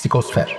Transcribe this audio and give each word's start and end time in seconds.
Psikosfer 0.00 0.58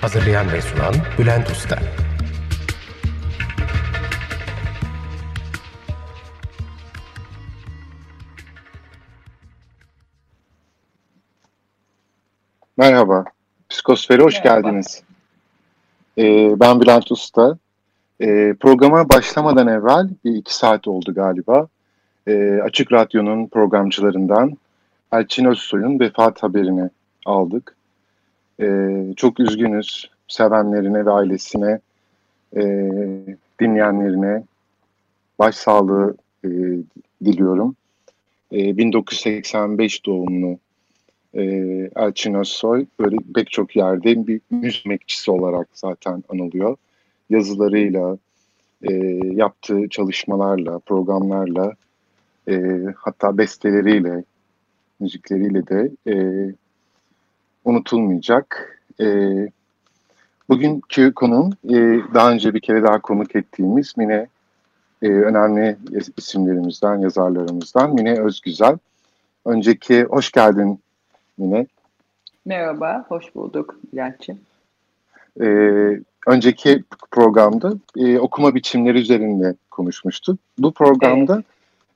Hazırlayan 0.00 0.52
ve 0.52 0.62
sunan 0.62 0.94
Bülent 1.18 1.50
Usta 1.50 1.78
Merhaba, 12.76 13.24
Psikosfer'e 13.68 14.22
hoş 14.22 14.44
Merhaba. 14.44 14.60
geldiniz. 14.60 15.02
Ee, 16.18 16.60
ben 16.60 16.80
Bülent 16.80 17.12
Usta. 17.12 17.58
Ee, 18.22 18.54
programa 18.60 19.08
başlamadan 19.08 19.68
evvel 19.68 20.08
bir 20.24 20.34
iki 20.34 20.56
saat 20.56 20.88
oldu 20.88 21.14
galiba. 21.14 21.68
Ee, 22.28 22.60
Açık 22.64 22.92
Radyo'nun 22.92 23.46
programcılarından 23.46 24.56
Elçin 25.12 25.44
Özsoy'un 25.44 26.00
vefat 26.00 26.42
haberini 26.42 26.90
aldık. 27.26 27.76
Ee, 28.60 29.04
çok 29.16 29.40
üzgünüz 29.40 30.10
sevenlerine 30.28 31.06
ve 31.06 31.10
ailesine, 31.10 31.80
e, 32.56 32.62
dinleyenlerine 33.60 34.42
başsağlığı 35.38 36.16
e, 36.44 36.48
diliyorum. 37.24 37.76
Ee, 38.52 38.76
1985 38.76 40.06
doğumlu 40.06 40.58
e, 41.34 41.42
Elçin 41.96 42.34
Özsoy 42.34 42.86
böyle 43.00 43.16
pek 43.34 43.50
çok 43.50 43.76
yerde 43.76 44.26
bir 44.26 44.40
müzik 44.50 45.28
olarak 45.28 45.68
zaten 45.72 46.24
anılıyor. 46.28 46.76
Yazılarıyla, 47.32 48.18
e, 48.82 48.92
yaptığı 49.22 49.88
çalışmalarla, 49.88 50.78
programlarla, 50.78 51.72
e, 52.48 52.84
hatta 52.96 53.38
besteleriyle, 53.38 54.24
müzikleriyle 55.00 55.66
de 55.66 55.90
e, 56.06 56.14
unutulmayacak. 57.64 58.78
E, 59.00 59.06
bugünkü 60.48 61.12
konum 61.14 61.50
e, 61.64 61.76
daha 62.14 62.32
önce 62.32 62.54
bir 62.54 62.60
kere 62.60 62.82
daha 62.82 63.00
konuk 63.00 63.36
ettiğimiz 63.36 63.96
Mine 63.96 64.26
e, 65.02 65.08
önemli 65.08 65.76
isimlerimizden, 66.16 66.98
yazarlarımızdan 66.98 67.94
Mine 67.94 68.20
Özgüzel. 68.20 68.78
Önceki 69.44 70.04
hoş 70.04 70.32
geldin 70.32 70.80
Mine. 71.38 71.66
Merhaba, 72.44 73.04
hoş 73.08 73.34
bulduk 73.34 73.76
Bülent'ciğim. 73.92 74.40
Ee, 75.40 76.00
önceki 76.26 76.84
programda 77.10 77.72
e, 77.96 78.18
okuma 78.18 78.54
biçimleri 78.54 78.98
üzerinde 78.98 79.54
konuşmuştuk. 79.70 80.38
Bu 80.58 80.72
programda 80.72 81.42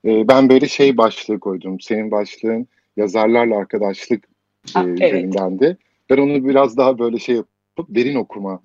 e, 0.04 0.28
ben 0.28 0.48
böyle 0.48 0.68
şey 0.68 0.96
başlığı 0.96 1.40
koydum. 1.40 1.80
Senin 1.80 2.10
başlığın 2.10 2.66
yazarlarla 2.96 3.56
arkadaşlık 3.56 4.24
e, 4.24 4.28
Ah, 4.74 4.84
evet. 4.84 5.00
üzerinden 5.00 5.58
de. 5.58 5.76
Ben 6.10 6.18
onu 6.18 6.48
biraz 6.48 6.76
daha 6.76 6.98
böyle 6.98 7.18
şey 7.18 7.36
yapıp 7.36 7.86
derin 7.94 8.16
okuma 8.16 8.60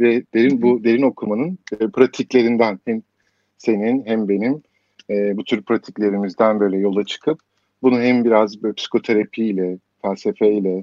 ve 0.00 0.22
derin 0.34 0.62
bu 0.62 0.84
derin 0.84 1.02
okumanın 1.02 1.58
e, 1.80 1.88
pratiklerinden 1.88 2.80
hem 2.84 3.02
senin 3.58 4.06
hem 4.06 4.28
benim 4.28 4.62
e, 5.10 5.36
bu 5.36 5.44
tür 5.44 5.62
pratiklerimizden 5.62 6.60
böyle 6.60 6.76
yola 6.78 7.04
çıkıp 7.04 7.40
bunu 7.82 8.00
hem 8.00 8.24
biraz 8.24 8.62
böyle 8.62 8.74
psikoterapiyle, 8.74 9.78
felsefeyle 10.02 10.82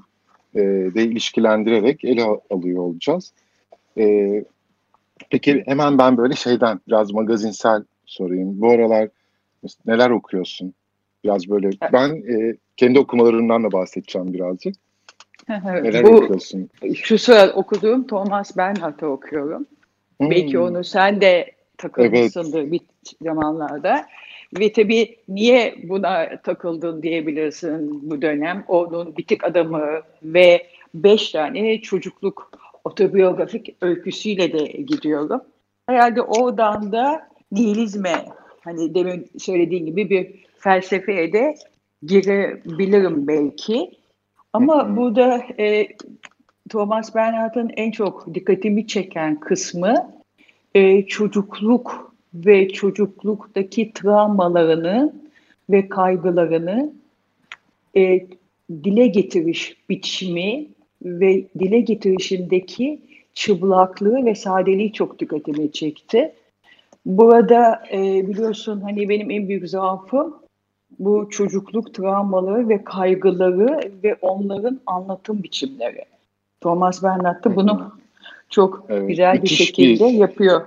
e, 0.55 0.59
de 0.95 1.03
ilişkilendirerek 1.03 2.03
ele 2.03 2.23
al- 2.23 2.39
alıyor 2.49 2.83
olacağız. 2.83 3.33
E, 3.97 4.43
peki 5.29 5.63
hemen 5.65 5.97
ben 5.97 6.17
böyle 6.17 6.35
şeyden 6.35 6.79
biraz 6.87 7.11
magazinsel 7.11 7.83
sorayım. 8.05 8.61
Bu 8.61 8.71
aralar 8.71 9.09
neler 9.85 10.09
okuyorsun? 10.09 10.73
Biraz 11.23 11.49
böyle 11.49 11.69
ben 11.93 12.09
e, 12.09 12.55
kendi 12.77 12.99
okumalarımdan 12.99 13.63
da 13.63 13.71
bahsedeceğim 13.71 14.33
birazcık. 14.33 14.75
Neler 15.49 16.03
Bu 16.03 16.09
okuyorsun? 16.09 16.69
şu 16.95 17.17
sıra 17.17 17.53
okuduğum 17.53 18.07
Thomas 18.07 18.57
Bernhard'ı 18.57 19.07
okuyorum. 19.07 19.65
Hmm, 20.19 20.31
Belki 20.31 20.59
onu 20.59 20.83
sen 20.83 21.21
de 21.21 21.51
takılmışsındır 21.77 22.71
bir 22.71 22.81
zamanlarda. 23.21 24.05
Ve 24.59 24.71
tabii 24.71 25.15
niye 25.27 25.75
buna 25.83 26.41
takıldın 26.41 27.01
diyebilirsin 27.03 28.09
bu 28.09 28.21
dönem. 28.21 28.63
Onun 28.67 29.17
bitik 29.17 29.43
adamı 29.43 30.01
ve 30.23 30.67
beş 30.93 31.31
tane 31.31 31.81
çocukluk 31.81 32.51
otobiyografik 32.83 33.75
öyküsüyle 33.81 34.53
de 34.53 34.65
gidiyorum. 34.65 35.41
Herhalde 35.87 36.21
oradan 36.21 36.91
da 36.91 37.27
nihilizme, 37.51 38.25
hani 38.61 38.95
demin 38.95 39.27
söylediğin 39.37 39.85
gibi 39.85 40.09
bir 40.09 40.45
felsefeye 40.57 41.33
de 41.33 41.55
girebilirim 42.03 43.27
belki. 43.27 43.91
Ama 44.53 44.87
Hı 44.87 44.91
hı. 44.91 44.97
burada 44.97 45.43
e, 45.59 45.87
Thomas 46.69 47.15
Bernhard'ın 47.15 47.71
en 47.77 47.91
çok 47.91 48.33
dikkatimi 48.33 48.87
çeken 48.87 49.39
kısmı 49.39 50.13
e, 50.75 51.05
çocukluk 51.05 52.13
ve 52.33 52.69
çocukluktaki 52.69 53.91
travmalarını 53.93 55.13
ve 55.69 55.89
kaygılarını 55.89 56.93
e, 57.95 58.27
dile 58.83 59.07
getiriş 59.07 59.77
biçimi 59.89 60.67
ve 61.05 61.43
dile 61.59 61.79
getirişindeki 61.79 62.99
çıplaklığı 63.33 64.25
ve 64.25 64.35
sadeliği 64.35 64.93
çok 64.93 65.19
dikkatimi 65.19 65.71
çekti. 65.71 66.33
Burada 67.05 67.83
e, 67.91 68.27
biliyorsun 68.27 68.81
hani 68.81 69.09
benim 69.09 69.31
en 69.31 69.47
büyük 69.49 69.69
zaafım 69.69 70.35
bu 70.99 71.29
çocukluk 71.29 71.93
travmaları 71.93 72.69
ve 72.69 72.83
kaygıları 72.83 73.91
ve 74.03 74.15
onların 74.21 74.79
anlatım 74.85 75.43
biçimleri. 75.43 76.05
Thomas 76.61 77.03
Bernhard 77.03 77.43
da 77.43 77.55
bunu 77.55 77.95
çok 78.49 78.85
Evet, 78.89 79.07
güzel 79.09 79.43
bir 79.43 79.47
şekilde 79.47 80.03
bir- 80.05 80.13
yapıyor. 80.13 80.61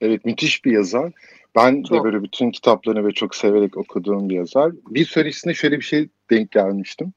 Evet 0.00 0.24
müthiş 0.24 0.64
bir 0.64 0.72
yazar. 0.72 1.12
Ben 1.56 1.82
Çok. 1.82 1.98
de 1.98 2.04
böyle 2.04 2.22
bütün 2.22 2.50
kitaplarını 2.50 3.06
ve 3.06 3.12
çok 3.12 3.34
severek 3.34 3.76
okuduğum 3.76 4.28
bir 4.28 4.34
yazar. 4.34 4.72
Bir 4.90 5.04
söyleşisinde 5.04 5.54
şöyle 5.54 5.76
bir 5.76 5.84
şey 5.84 6.08
denk 6.30 6.50
gelmiştim. 6.50 7.12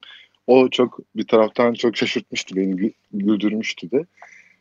O 0.46 0.68
çok 0.68 0.98
bir 1.16 1.26
taraftan 1.26 1.74
çok 1.74 1.96
şaşırtmıştı 1.96 2.56
beni, 2.56 2.74
gü- 2.74 2.92
güldürmüştü 3.12 3.90
de. 3.90 4.04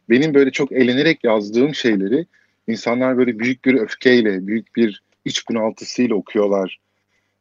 Benim 0.10 0.34
böyle 0.34 0.52
çok 0.52 0.72
eğlenerek 0.72 1.24
yazdığım 1.24 1.76
şeyleri 1.76 2.26
insanlar 2.68 3.18
böyle 3.18 3.40
büyük 3.40 3.66
bir 3.66 3.74
öfkeyle, 3.74 4.48
büyük 4.48 4.76
bir 4.76 5.04
iç 5.26 5.50
bunaltısıyla 5.50 6.16
okuyorlar. 6.16 6.80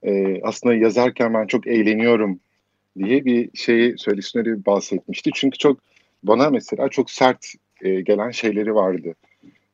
Ee, 0.03 0.41
aslında 0.43 0.75
yazarken 0.75 1.35
ben 1.35 1.47
çok 1.47 1.67
eğleniyorum 1.67 2.41
diye 2.99 3.25
bir 3.25 3.51
şeyi 3.55 3.99
söyleşisinde 3.99 4.49
öyle 4.49 4.61
bir 4.61 4.67
bahsetmişti. 4.67 5.31
Çünkü 5.35 5.59
çok 5.59 5.81
bana 6.23 6.51
mesela 6.51 6.89
çok 6.89 7.11
sert 7.11 7.47
e, 7.83 8.01
gelen 8.01 8.31
şeyleri 8.31 8.75
vardı 8.75 9.15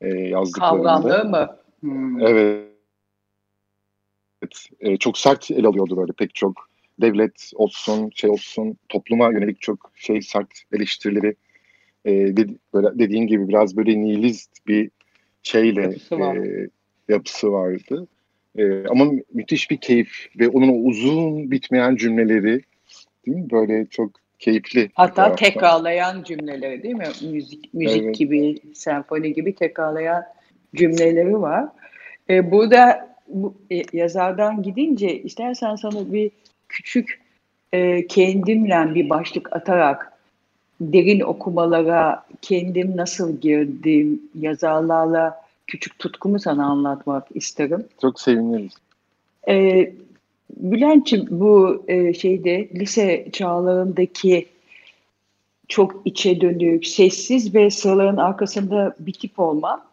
e, 0.01 0.09
yazdıklarında. 0.09 0.83
Kavramlı 0.83 1.25
mı? 1.31 1.57
Hmm. 1.81 2.21
Evet. 2.21 2.69
E, 4.81 4.97
çok 4.97 5.19
sert 5.19 5.51
ele 5.51 5.67
alıyordu 5.67 5.97
böyle 5.97 6.13
pek 6.13 6.35
çok 6.35 6.69
devlet 7.01 7.51
olsun, 7.55 8.11
şey 8.15 8.31
olsun, 8.31 8.77
topluma 8.89 9.33
yönelik 9.33 9.61
çok 9.61 9.93
şey 9.95 10.23
sert 10.23 10.49
eleştirileri 10.73 11.35
e, 12.05 12.13
dedi- 12.13 12.59
böyle 12.75 12.99
dediğin 12.99 13.27
gibi 13.27 13.49
biraz 13.49 13.77
böyle 13.77 14.01
nihilist 14.01 14.67
bir 14.67 14.91
şeyle 15.43 15.83
Yapısı 15.83 16.19
var. 16.19 16.37
e, 16.37 16.69
yapısı 17.09 17.53
vardı. 17.53 18.07
E, 18.59 18.87
ama 18.87 19.05
mü- 19.05 19.23
müthiş 19.35 19.71
bir 19.71 19.77
keyif 19.77 20.27
ve 20.39 20.49
onun 20.49 20.69
o 20.69 20.73
uzun 20.89 21.51
bitmeyen 21.51 21.97
cümleleri 21.97 22.63
değil 23.27 23.37
mi? 23.37 23.51
Böyle 23.51 23.87
çok 23.87 24.11
keyifli. 24.39 24.91
Hatta 24.95 25.35
tekrarlayan 25.35 26.23
cümleleri 26.23 26.83
değil 26.83 26.95
mi? 26.95 27.09
Müzik 27.33 27.75
müzik 27.75 28.03
Evet. 28.03 28.15
gibi, 28.15 28.59
senfoni 28.75 29.33
gibi 29.33 29.55
tekrarlayan 29.55 30.25
cümleleri 30.75 31.41
var. 31.41 31.69
Ee, 32.31 32.51
burada 32.51 33.09
bu, 33.29 33.55
e, 33.71 33.83
yazardan 33.93 34.63
gidince 34.63 35.23
istersen 35.23 35.77
sana 35.77 36.13
bir 36.13 36.31
küçük 36.69 37.21
e, 37.73 38.07
kendimle 38.07 38.95
bir 38.95 39.11
başlık 39.11 39.57
atarak 39.57 40.13
derin 40.81 41.21
okumalara 41.21 42.27
kendim 42.43 42.97
nasıl 42.97 43.41
girdim, 43.41 44.23
yazarlarla 44.35 45.43
küçük 45.67 45.99
tutkumu 45.99 46.39
sana 46.39 46.67
anlatmak 46.67 47.27
isterim. 47.35 47.85
Çok 48.01 48.21
seviniriz. 48.21 48.73
Ee, 49.49 49.93
Bülent'ciğim 50.57 51.27
bu 51.31 51.85
e, 51.89 52.15
şeyde 52.15 52.69
lise 52.75 53.29
çağlarındaki 53.33 54.47
çok 55.69 56.03
içe 56.05 56.41
dönük, 56.41 56.87
sessiz 56.87 57.55
ve 57.55 57.71
sıraların 57.71 58.17
arkasında 58.17 58.97
bir 58.99 59.13
tip 59.13 59.39
olma 59.39 59.87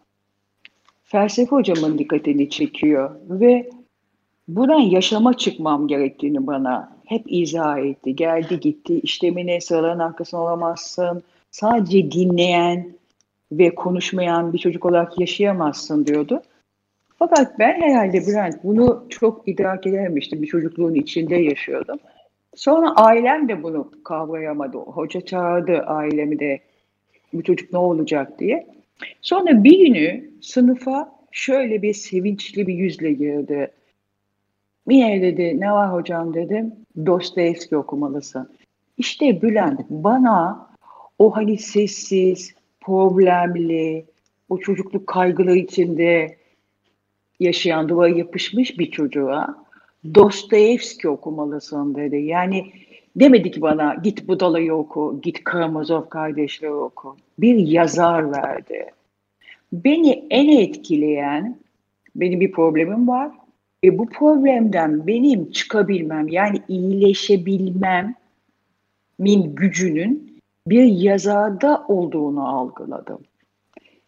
felsefe 1.03 1.51
hocamın 1.51 1.97
dikkatini 1.97 2.49
çekiyor 2.49 3.11
ve 3.29 3.69
buradan 4.47 4.79
yaşama 4.79 5.37
çıkmam 5.37 5.87
gerektiğini 5.87 6.47
bana 6.47 6.97
hep 7.05 7.23
izah 7.27 7.79
etti. 7.79 8.15
Geldi 8.15 8.59
gitti, 8.59 8.99
işlemine 8.99 9.61
sıraların 9.61 9.99
arkasında 9.99 10.41
olamazsın, 10.41 11.23
sadece 11.51 12.11
dinleyen 12.11 12.95
ve 13.51 13.75
konuşmayan 13.75 14.53
bir 14.53 14.57
çocuk 14.57 14.85
olarak 14.85 15.19
yaşayamazsın 15.19 16.05
diyordu. 16.05 16.41
Fakat 17.19 17.59
ben 17.59 17.81
herhalde 17.81 18.27
Bülent 18.27 18.63
bunu 18.63 19.05
çok 19.09 19.47
idrak 19.47 19.87
edememiştim. 19.87 20.41
Bir 20.41 20.47
çocukluğun 20.47 20.93
içinde 20.93 21.35
yaşıyordum. 21.35 21.99
Sonra 22.55 22.95
ailem 22.95 23.49
de 23.49 23.63
bunu 23.63 23.91
kavrayamadı. 24.03 24.77
Hoca 24.77 25.21
çağırdı 25.21 25.79
ailemi 25.79 26.39
de 26.39 26.59
bu 27.33 27.43
çocuk 27.43 27.73
ne 27.73 27.79
olacak 27.79 28.39
diye. 28.39 28.67
Sonra 29.21 29.63
bir 29.63 29.79
günü 29.87 30.29
sınıfa 30.41 31.11
şöyle 31.31 31.81
bir 31.81 31.93
sevinçli 31.93 32.67
bir 32.67 32.73
yüzle 32.73 33.13
girdi. 33.13 33.71
Mine 34.85 35.21
dedi 35.21 35.59
ne 35.59 35.71
var 35.71 35.93
hocam 35.93 36.33
dedim. 36.33 36.75
Dostoyevski 37.05 37.77
okumalısın. 37.77 38.49
İşte 38.97 39.41
Bülent 39.41 39.79
bana 39.89 40.67
o 41.19 41.35
hani 41.35 41.57
sessiz, 41.57 42.53
problemli, 42.81 44.05
o 44.49 44.57
çocukluk 44.57 45.07
kaygıları 45.07 45.57
içinde 45.57 46.37
yaşayan 47.39 47.89
duvara 47.89 48.09
yapışmış 48.09 48.79
bir 48.79 48.91
çocuğa 48.91 49.65
Dostoyevski 50.15 51.09
okumalısın 51.09 51.95
dedi. 51.95 52.15
Yani 52.15 52.71
demedi 53.15 53.51
ki 53.51 53.61
bana 53.61 53.95
git 54.03 54.27
Budala'yı 54.27 54.73
oku, 54.73 55.19
git 55.23 55.43
Karamazov 55.43 56.09
kardeşleri 56.09 56.73
oku. 56.73 57.17
Bir 57.39 57.55
yazar 57.55 58.31
verdi. 58.31 58.85
Beni 59.73 60.27
en 60.29 60.57
etkileyen, 60.57 61.57
benim 62.15 62.39
bir 62.39 62.51
problemim 62.51 63.07
var. 63.07 63.31
Ve 63.85 63.97
bu 63.97 64.05
problemden 64.05 65.07
benim 65.07 65.51
çıkabilmem, 65.51 66.27
yani 66.27 66.61
iyileşebilmem 66.67 68.15
min 69.19 69.55
gücünün 69.55 70.41
bir 70.67 70.83
yazarda 70.83 71.85
olduğunu 71.87 72.47
algıladım. 72.47 73.19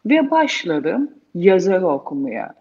Ve 0.06 0.32
başladım 0.32 1.12
yazarı 1.36 1.88
okumaya. 1.88 2.54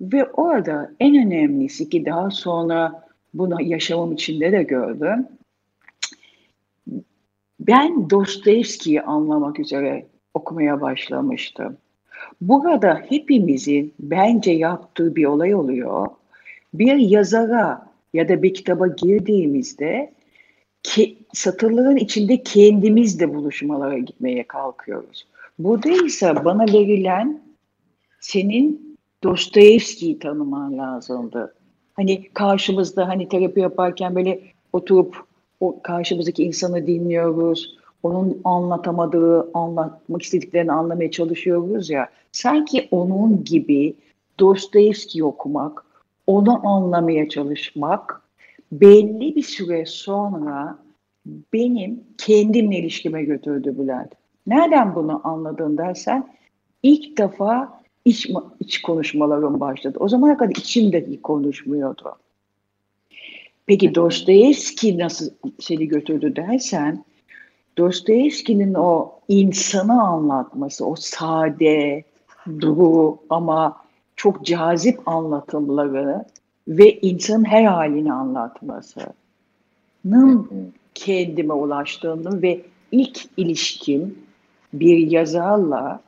Ve 0.00 0.24
orada 0.24 0.92
en 1.00 1.26
önemlisi 1.26 1.88
ki 1.88 2.06
daha 2.06 2.30
sonra 2.30 3.04
bunu 3.34 3.62
yaşamım 3.62 4.12
içinde 4.12 4.52
de 4.52 4.62
gördüm. 4.62 5.26
Ben 7.60 8.10
Dostoyevski'yi 8.10 9.02
anlamak 9.02 9.60
üzere 9.60 10.06
okumaya 10.34 10.80
başlamıştım. 10.80 11.76
Burada 12.40 13.02
hepimizin 13.08 13.94
bence 14.00 14.50
yaptığı 14.50 15.16
bir 15.16 15.24
olay 15.24 15.54
oluyor. 15.54 16.06
Bir 16.74 16.96
yazara 16.96 17.88
ya 18.14 18.28
da 18.28 18.42
bir 18.42 18.54
kitaba 18.54 18.86
girdiğimizde 18.86 20.12
ki, 20.82 21.18
satırların 21.32 21.96
içinde 21.96 22.42
kendimizle 22.42 23.34
buluşmalara 23.34 23.98
gitmeye 23.98 24.46
kalkıyoruz. 24.46 25.26
Burada 25.58 25.88
ise 26.06 26.44
bana 26.44 26.64
verilen 26.64 27.42
senin 28.20 28.98
Dostoyevski'yi 29.22 30.18
tanıman 30.18 30.78
lazımdı. 30.78 31.54
Hani 31.94 32.28
karşımızda 32.34 33.08
hani 33.08 33.28
terapi 33.28 33.60
yaparken 33.60 34.14
böyle 34.14 34.40
oturup 34.72 35.16
o 35.60 35.82
karşımızdaki 35.82 36.44
insanı 36.44 36.86
dinliyoruz. 36.86 37.78
Onun 38.02 38.40
anlatamadığı, 38.44 39.50
anlatmak 39.54 40.22
istediklerini 40.22 40.72
anlamaya 40.72 41.10
çalışıyoruz 41.10 41.90
ya. 41.90 42.08
Sanki 42.32 42.88
onun 42.90 43.44
gibi 43.44 43.94
Dostoyevski 44.40 45.24
okumak, 45.24 45.84
onu 46.28 46.68
anlamaya 46.68 47.28
çalışmak 47.28 48.22
belli 48.72 49.36
bir 49.36 49.42
süre 49.42 49.86
sonra 49.86 50.78
benim 51.52 52.00
kendimle 52.18 52.78
ilişkime 52.78 53.24
götürdü 53.24 53.78
Bülent. 53.78 54.12
Nereden 54.46 54.94
bunu 54.94 55.20
anladın 55.24 55.78
dersen 55.78 56.28
ilk 56.82 57.18
defa 57.18 57.80
iç, 58.04 58.30
iç 58.60 58.82
konuşmalarım 58.82 59.60
başladı. 59.60 59.98
O 60.00 60.08
zamana 60.08 60.36
kadar 60.36 60.50
içim 60.50 60.92
de 60.92 61.22
konuşmuyordu. 61.22 62.16
Peki 63.66 63.94
Dostoyevski 63.94 64.98
nasıl 64.98 65.30
seni 65.60 65.88
götürdü 65.88 66.36
dersen 66.36 67.04
Dostoyevski'nin 67.78 68.74
o 68.74 69.12
insanı 69.28 70.02
anlatması, 70.02 70.86
o 70.86 70.94
sade, 70.96 72.04
duru 72.60 73.18
ama 73.30 73.87
çok 74.18 74.44
cazip 74.46 75.08
anlatımları 75.08 76.24
ve 76.68 77.00
insanın 77.00 77.44
her 77.44 77.64
halini 77.64 78.12
anlatmasının 78.12 79.14
kendime 80.94 81.52
ulaştığını 81.52 82.42
ve 82.42 82.60
ilk 82.92 83.20
ilişkim 83.36 84.18
bir 84.72 85.10
yazarla 85.10 86.00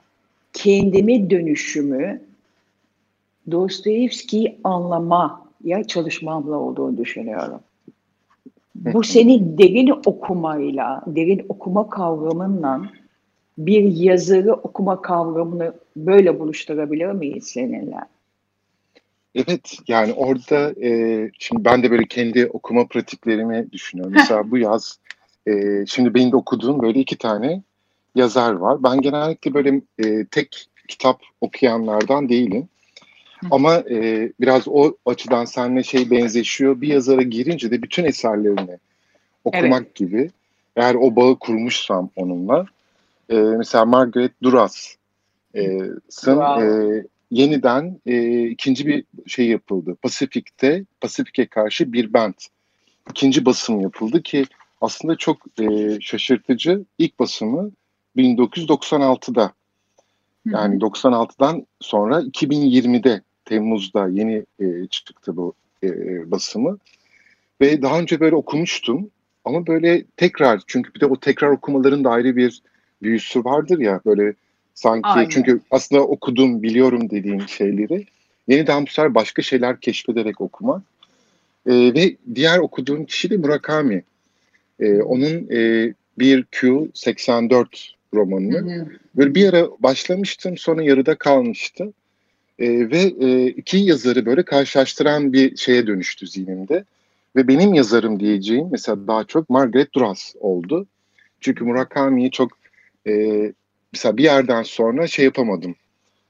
kendime 0.53 1.31
dönüşümü 1.31 2.21
Dostoyevski'yi 3.51 4.59
anlamaya 4.65 5.85
çalışmamla 5.87 6.57
olduğunu 6.57 6.99
düşünüyorum. 6.99 7.61
Bu 8.75 9.03
seni 9.03 9.59
derin 9.59 9.93
okumayla, 10.07 11.03
derin 11.07 11.47
okuma 11.49 11.91
kavramınla 11.91 12.83
bir 13.67 13.83
yazarı 13.83 14.53
okuma 14.53 15.03
kavramını 15.03 15.73
böyle 15.97 16.41
buluşturabilir 16.41 17.13
miyiz 17.13 17.45
seninle? 17.47 17.97
Evet 19.35 19.79
yani 19.89 20.13
orada 20.13 20.87
e, 20.87 21.31
şimdi 21.39 21.65
ben 21.65 21.83
de 21.83 21.91
böyle 21.91 22.07
kendi 22.07 22.47
okuma 22.47 22.87
pratiklerimi 22.87 23.73
düşünüyorum. 23.73 24.15
Mesela 24.17 24.51
bu 24.51 24.59
yaz 24.59 24.99
e, 25.49 25.85
şimdi 25.87 26.15
benim 26.15 26.33
de 26.33 26.37
okuduğum 26.37 26.83
böyle 26.83 27.01
iki 27.01 27.19
tane 27.19 27.63
yazar 28.15 28.53
var. 28.53 28.83
Ben 28.83 29.01
genellikle 29.01 29.55
böyle 29.55 29.81
e, 30.05 30.25
tek 30.25 30.67
kitap 30.89 31.21
okuyanlardan 31.41 32.29
değilim. 32.29 32.69
Ama 33.51 33.75
e, 33.75 34.33
biraz 34.41 34.69
o 34.69 34.97
açıdan 35.07 35.45
seninle 35.45 35.83
şey 35.83 36.11
benzeşiyor. 36.11 36.81
Bir 36.81 36.89
yazara 36.89 37.23
girince 37.23 37.71
de 37.71 37.83
bütün 37.83 38.05
eserlerini 38.05 38.79
okumak 39.45 39.83
evet. 39.83 39.95
gibi. 39.95 40.31
Eğer 40.77 40.95
o 40.95 41.17
bağı 41.17 41.39
kurmuşsam 41.39 42.11
onunla. 42.17 42.67
E, 43.31 43.35
mesela 43.35 43.85
Margaret 43.85 44.33
Duras 44.43 44.95
e, 45.55 45.79
wow. 46.09 46.65
e, 46.65 47.05
yeniden 47.31 48.01
e, 48.07 48.43
ikinci 48.43 48.87
bir 48.87 49.05
şey 49.27 49.49
yapıldı. 49.49 49.97
Pasifik'te, 50.03 50.85
Pasifik'e 51.01 51.47
karşı 51.47 51.93
bir 51.93 52.13
band. 52.13 52.35
ikinci 53.11 53.45
basım 53.45 53.81
yapıldı 53.81 54.23
ki 54.23 54.45
aslında 54.81 55.17
çok 55.17 55.39
e, 55.61 55.99
şaşırtıcı. 56.01 56.85
İlk 56.99 57.19
basımı 57.19 57.71
1996'da. 58.17 59.53
Yani 60.47 60.79
96'dan 60.79 61.67
sonra 61.81 62.21
2020'de 62.21 63.23
Temmuz'da 63.45 64.09
yeni 64.09 64.45
e, 64.61 64.87
çıktı 64.87 65.37
bu 65.37 65.55
e, 65.83 65.91
basımı. 66.31 66.79
Ve 67.61 67.83
daha 67.83 67.99
önce 67.99 68.21
böyle 68.21 68.37
okumuştum 68.37 69.11
ama 69.45 69.67
böyle 69.67 70.05
tekrar 70.17 70.63
çünkü 70.67 70.95
bir 70.95 71.01
de 71.01 71.07
o 71.07 71.21
tekrar 71.21 71.51
okumaların 71.51 72.05
da 72.05 72.11
ayrı 72.11 72.37
bir 72.37 72.63
büyüsü 73.03 73.45
vardır 73.45 73.79
ya 73.79 74.01
böyle 74.07 74.35
sanki 74.75 75.09
Aynen. 75.09 75.29
çünkü 75.29 75.61
aslında 75.71 76.03
okudum 76.03 76.63
biliyorum 76.63 77.11
dediğim 77.11 77.49
şeyleri 77.49 78.07
yeniden 78.49 78.87
bu 78.87 78.91
sefer 78.91 79.15
başka 79.15 79.43
şeyler 79.43 79.81
keşfederek 79.81 80.41
okuma. 80.41 80.83
E, 81.67 81.73
ve 81.73 82.17
diğer 82.35 82.59
okuduğum 82.59 83.05
kişi 83.05 83.31
de 83.31 83.37
Murakami. 83.37 84.03
E, 84.81 85.03
onun 85.03 85.49
e, 85.51 85.93
bir 86.19 86.45
Q84 86.45 87.67
romanını. 88.15 88.59
Hı 88.59 88.81
hı. 88.81 88.87
Böyle 89.15 89.35
bir 89.35 89.49
ara 89.49 89.69
başlamıştım 89.79 90.57
sonra 90.57 90.83
yarıda 90.83 91.15
kalmıştı. 91.15 91.93
E, 92.59 92.91
ve 92.91 93.15
e, 93.21 93.47
iki 93.47 93.79
yazarı 93.79 94.27
böyle 94.27 94.43
karşılaştıran 94.43 95.33
bir 95.33 95.57
şeye 95.57 95.87
dönüştü 95.87 96.27
zihnimde. 96.27 96.85
Ve 97.37 97.49
benim 97.49 97.75
yazarım 97.75 98.21
diyeceğim 98.21 98.69
mesela 98.73 99.07
daha 99.07 99.25
çok 99.25 99.51
Margaret 99.51 99.95
Duras 99.95 100.35
oldu. 100.41 100.87
Çünkü 101.41 101.65
Murakami'yi 101.65 102.31
çok 102.31 102.60
e, 103.07 103.13
mesela 103.93 104.17
bir 104.17 104.25
yerden 104.25 104.63
sonra 104.63 105.07
şey 105.07 105.25
yapamadım. 105.25 105.75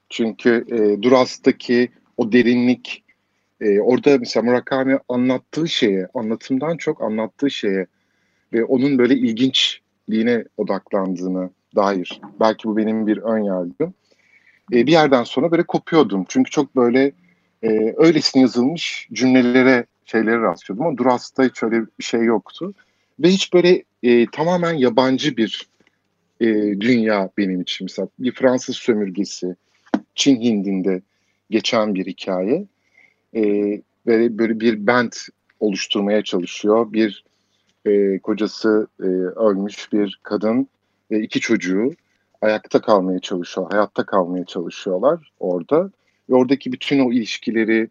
Çünkü 0.09 0.65
e, 0.71 1.01
Duras'taki 1.01 1.89
o 2.17 2.31
derinlik 2.31 3.03
e, 3.61 3.79
orada 3.79 4.17
mesela 4.17 4.43
Murakami 4.43 4.99
anlattığı 5.09 5.67
şeye, 5.67 6.07
anlatımdan 6.13 6.77
çok 6.77 7.01
anlattığı 7.01 7.51
şeye 7.51 7.87
ve 8.53 8.63
onun 8.63 8.97
böyle 8.97 9.15
ilginçliğine 9.15 10.45
odaklandığını 10.57 11.49
dair. 11.75 12.21
Belki 12.39 12.67
bu 12.67 12.77
benim 12.77 13.07
bir 13.07 13.17
ön 13.17 13.43
yargım. 13.43 13.93
E, 14.73 14.87
bir 14.87 14.91
yerden 14.91 15.23
sonra 15.23 15.51
böyle 15.51 15.63
kopuyordum. 15.63 16.25
Çünkü 16.27 16.51
çok 16.51 16.75
böyle 16.75 17.11
e, 17.63 17.93
öylesine 17.97 18.41
yazılmış 18.41 19.07
cümlelere, 19.13 19.85
şeylere 20.05 20.41
rastlıyordum. 20.41 20.85
Ama 20.85 20.97
Duras'ta 20.97 21.43
hiç 21.43 21.63
öyle 21.63 21.81
bir 21.99 22.03
şey 22.03 22.21
yoktu. 22.21 22.73
Ve 23.19 23.29
hiç 23.29 23.53
böyle 23.53 23.83
e, 24.03 24.25
tamamen 24.25 24.73
yabancı 24.73 25.37
bir 25.37 25.70
e, 26.41 26.81
dünya 26.81 27.29
benim 27.37 27.61
için. 27.61 27.85
Mesela 27.85 28.07
bir 28.19 28.31
Fransız 28.31 28.75
sömürgesi, 28.75 29.55
Çin 30.15 30.41
Hindi'nde 30.41 31.01
geçen 31.49 31.95
bir 31.95 32.05
hikaye. 32.05 32.65
E, 33.35 33.41
ve 34.07 34.37
böyle 34.37 34.59
bir 34.59 34.87
band 34.87 35.11
oluşturmaya 35.59 36.23
çalışıyor. 36.23 36.93
Bir 36.93 37.23
e, 37.85 38.19
kocası 38.19 38.87
e, 38.99 39.05
ölmüş 39.39 39.93
bir 39.93 40.19
kadın 40.23 40.67
ve 41.11 41.21
iki 41.21 41.39
çocuğu 41.39 41.91
ayakta 42.41 42.81
kalmaya 42.81 43.19
çalışıyor, 43.19 43.67
hayatta 43.71 44.05
kalmaya 44.05 44.45
çalışıyorlar 44.45 45.31
orada. 45.39 45.91
ve 46.29 46.35
oradaki 46.35 46.71
bütün 46.71 46.99
o 46.99 47.11
ilişkileri 47.11 47.89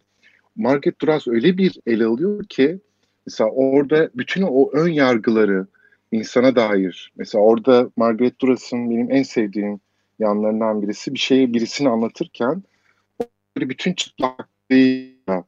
Margaret 0.57 1.01
Duras 1.01 1.29
öyle 1.29 1.59
bir 1.59 1.81
ele 1.87 2.05
alıyor 2.05 2.45
ki 2.45 2.79
mesela 3.27 3.51
orada 3.51 4.11
bütün 4.15 4.43
o 4.43 4.71
ön 4.73 4.89
yargıları 4.89 5.67
insana 6.13 6.57
dair. 6.57 7.13
Mesela 7.17 7.45
orada 7.45 7.91
Margaret 7.97 8.41
Duras'ın 8.41 8.91
benim 8.91 9.11
en 9.11 9.23
sevdiğim 9.23 9.81
yanlarından 10.19 10.83
birisi. 10.83 11.15
Bir 11.15 11.19
şeyi 11.19 11.55
birisini 11.55 11.89
anlatırken 11.89 12.63
böyle 13.57 13.69
bütün 13.69 13.93
çıplaklığıyla 13.93 15.45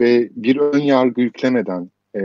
ve 0.00 0.30
bir 0.36 0.56
ön 0.56 0.82
yargı 0.82 1.20
yüklemeden 1.20 1.90
e, 2.16 2.20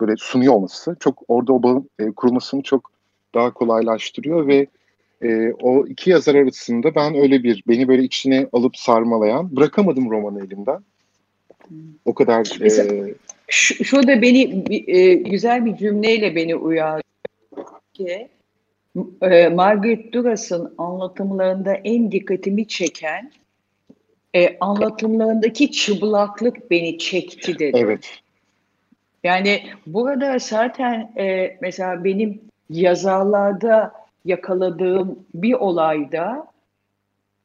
böyle 0.00 0.14
sunuyor 0.16 0.54
olması 0.54 0.96
çok 1.00 1.22
orada 1.28 1.52
o 1.52 1.62
bağın 1.62 1.90
e, 1.98 2.12
kurulmasını 2.12 2.62
çok 2.62 2.90
daha 3.34 3.52
kolaylaştırıyor 3.52 4.46
ve 4.46 4.66
e, 5.22 5.52
o 5.52 5.86
iki 5.86 6.10
yazar 6.10 6.34
arasında 6.34 6.94
ben 6.94 7.14
öyle 7.14 7.42
bir 7.42 7.64
beni 7.68 7.88
böyle 7.88 8.02
içine 8.02 8.48
alıp 8.52 8.76
sarmalayan 8.76 9.56
bırakamadım 9.56 10.10
romanı 10.10 10.44
elimden. 10.44 10.84
O 12.04 12.14
kadar 12.14 12.58
Mesela, 12.60 13.08
e, 13.08 13.14
şu, 13.48 13.84
şurada 13.84 14.22
beni 14.22 14.64
e, 14.86 15.14
güzel 15.14 15.64
bir 15.64 15.76
cümleyle 15.76 16.36
beni 16.36 16.56
uyardı 16.56 17.02
ki 17.92 18.28
e, 19.22 19.48
Margaret 19.48 20.12
Duras'ın 20.12 20.74
anlatımlarında 20.78 21.74
en 21.74 22.12
dikkatimi 22.12 22.68
çeken 22.68 23.32
e, 24.34 24.58
anlatımlarındaki 24.58 25.72
çıplaklık 25.72 26.70
beni 26.70 26.98
çekti 26.98 27.58
dedi. 27.58 27.78
Evet. 27.78 28.20
Yani 29.24 29.62
burada 29.86 30.38
zaten 30.38 31.12
e, 31.18 31.56
mesela 31.60 32.04
benim 32.04 32.40
yazarlarda 32.70 33.92
yakaladığım 34.24 35.18
bir 35.34 35.52
olayda 35.52 36.46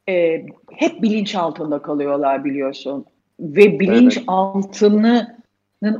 e, 0.08 0.46
hep 0.72 1.02
bilinç 1.02 1.34
altında 1.34 1.82
kalıyorlar 1.82 2.44
biliyorsun. 2.44 3.06
Ve 3.40 3.80
bilinç 3.80 4.16
evet. 4.16 4.24
altının 4.26 5.38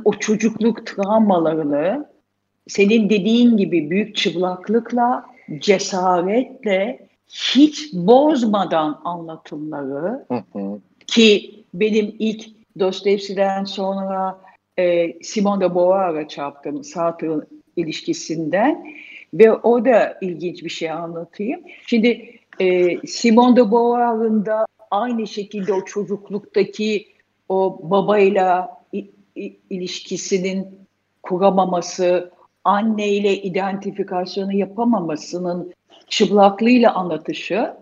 o 0.05 0.13
çocukluk 0.13 0.85
travmalarını 0.85 2.09
senin 2.67 3.09
dediğin 3.09 3.57
gibi 3.57 3.89
büyük 3.89 4.15
çıplaklıkla, 4.15 5.25
cesaretle, 5.59 7.07
hiç 7.27 7.93
bozmadan 7.93 9.01
anlatımları 9.03 10.25
hı 10.27 10.43
hı. 10.53 10.79
ki 11.07 11.55
benim 11.73 12.15
ilk 12.19 12.45
Dostoyevski'den 12.79 13.63
sonra 13.63 14.41
e, 14.79 15.13
Simone 15.23 15.65
de 15.65 15.75
Beauvoir'a 15.75 16.27
çarptım 16.27 16.83
Sartre'ın 16.83 17.47
ilişkisinden 17.75 18.85
ve 19.33 19.53
o 19.53 19.85
da 19.85 20.17
ilginç 20.21 20.63
bir 20.63 20.69
şey 20.69 20.91
anlatayım. 20.91 21.61
Şimdi 21.87 22.39
e, 22.59 22.97
Simone 23.07 23.55
de 23.55 23.71
Beauvoir'ın 23.71 24.45
da 24.45 24.65
aynı 24.91 25.27
şekilde 25.27 25.73
o 25.73 25.85
çocukluktaki 25.85 27.07
o 27.49 27.79
babayla 27.83 28.79
ilişkisinin 29.69 30.67
kuramaması, 31.23 32.31
anneyle 32.63 33.41
identifikasyonu 33.41 34.53
yapamamasının 34.53 35.73
çıplaklığıyla 36.07 36.93
anlatışı 36.93 37.73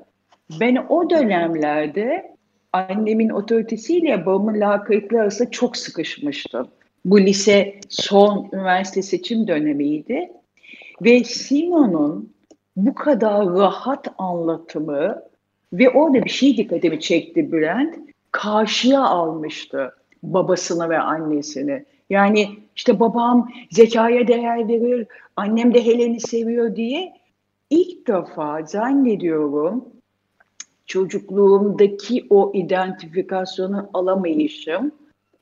ben 0.59 0.85
o 0.89 1.09
dönemlerde 1.09 2.35
annemin 2.73 3.29
otoritesiyle 3.29 4.25
babamın 4.25 4.59
lakaytlığı 4.59 5.21
arasında 5.21 5.51
çok 5.51 5.77
sıkışmıştım. 5.77 6.67
Bu 7.05 7.21
lise 7.21 7.79
son 7.89 8.49
üniversite 8.53 9.01
seçim 9.01 9.47
dönemiydi. 9.47 10.31
Ve 11.01 11.23
Simon'un 11.23 12.33
bu 12.75 12.95
kadar 12.95 13.47
rahat 13.47 14.07
anlatımı 14.17 15.23
ve 15.73 15.89
orada 15.89 16.25
bir 16.25 16.29
şey 16.29 16.57
dikkatimi 16.57 16.99
çekti 16.99 17.51
Bülent. 17.51 17.95
Karşıya 18.31 19.01
almıştı 19.01 19.95
babasını 20.23 20.89
ve 20.89 20.99
annesini. 20.99 21.85
Yani 22.09 22.49
işte 22.75 22.99
babam 22.99 23.49
zekaya 23.71 24.27
değer 24.27 24.67
verir, 24.67 25.07
annem 25.35 25.73
de 25.73 25.85
Helen'i 25.85 26.19
seviyor 26.19 26.75
diye 26.75 27.13
ilk 27.69 28.07
defa 28.07 28.63
zannediyorum 28.63 29.85
çocukluğumdaki 30.85 32.27
o 32.29 32.51
identifikasyonu 32.53 33.89
alamayışım 33.93 34.91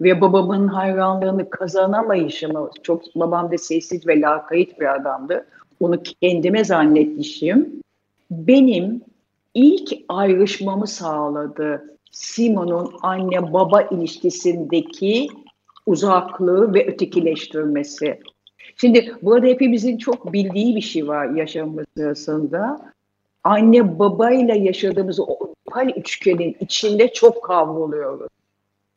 ve 0.02 0.22
babamın 0.22 0.68
hayranlığını 0.68 1.50
kazanamayışımı 1.50 2.70
çok 2.84 3.16
babam 3.16 3.52
da 3.52 3.58
sessiz 3.58 4.08
ve 4.08 4.22
lakayt 4.22 4.80
bir 4.80 4.96
adamdı. 4.96 5.46
Onu 5.80 6.04
kendime 6.22 6.64
zannetmişim. 6.64 7.82
Benim 8.32 9.02
ilk 9.54 9.94
ayrışmamı 10.10 10.88
sağladı. 10.88 11.95
Simon'un 12.16 12.94
anne 13.02 13.54
baba 13.54 13.82
ilişkisindeki 13.82 15.30
uzaklığı 15.86 16.74
ve 16.74 16.88
ötekileştirmesi. 16.88 18.20
Şimdi 18.78 19.16
burada 19.22 19.48
hepimizin 19.48 19.98
çok 19.98 20.34
bildiği 20.34 20.76
bir 20.76 20.82
şey 20.82 21.08
var 21.08 21.30
yaşamımız 21.30 21.86
sırasında. 21.98 22.94
Anne 23.44 24.00
babayla 24.00 24.56
yaşadığımız 24.56 25.20
o 25.20 25.54
pal 25.66 25.90
üçgenin 25.90 26.56
içinde 26.60 27.14
çok 27.14 27.44
kavruluyoruz. 27.44 28.28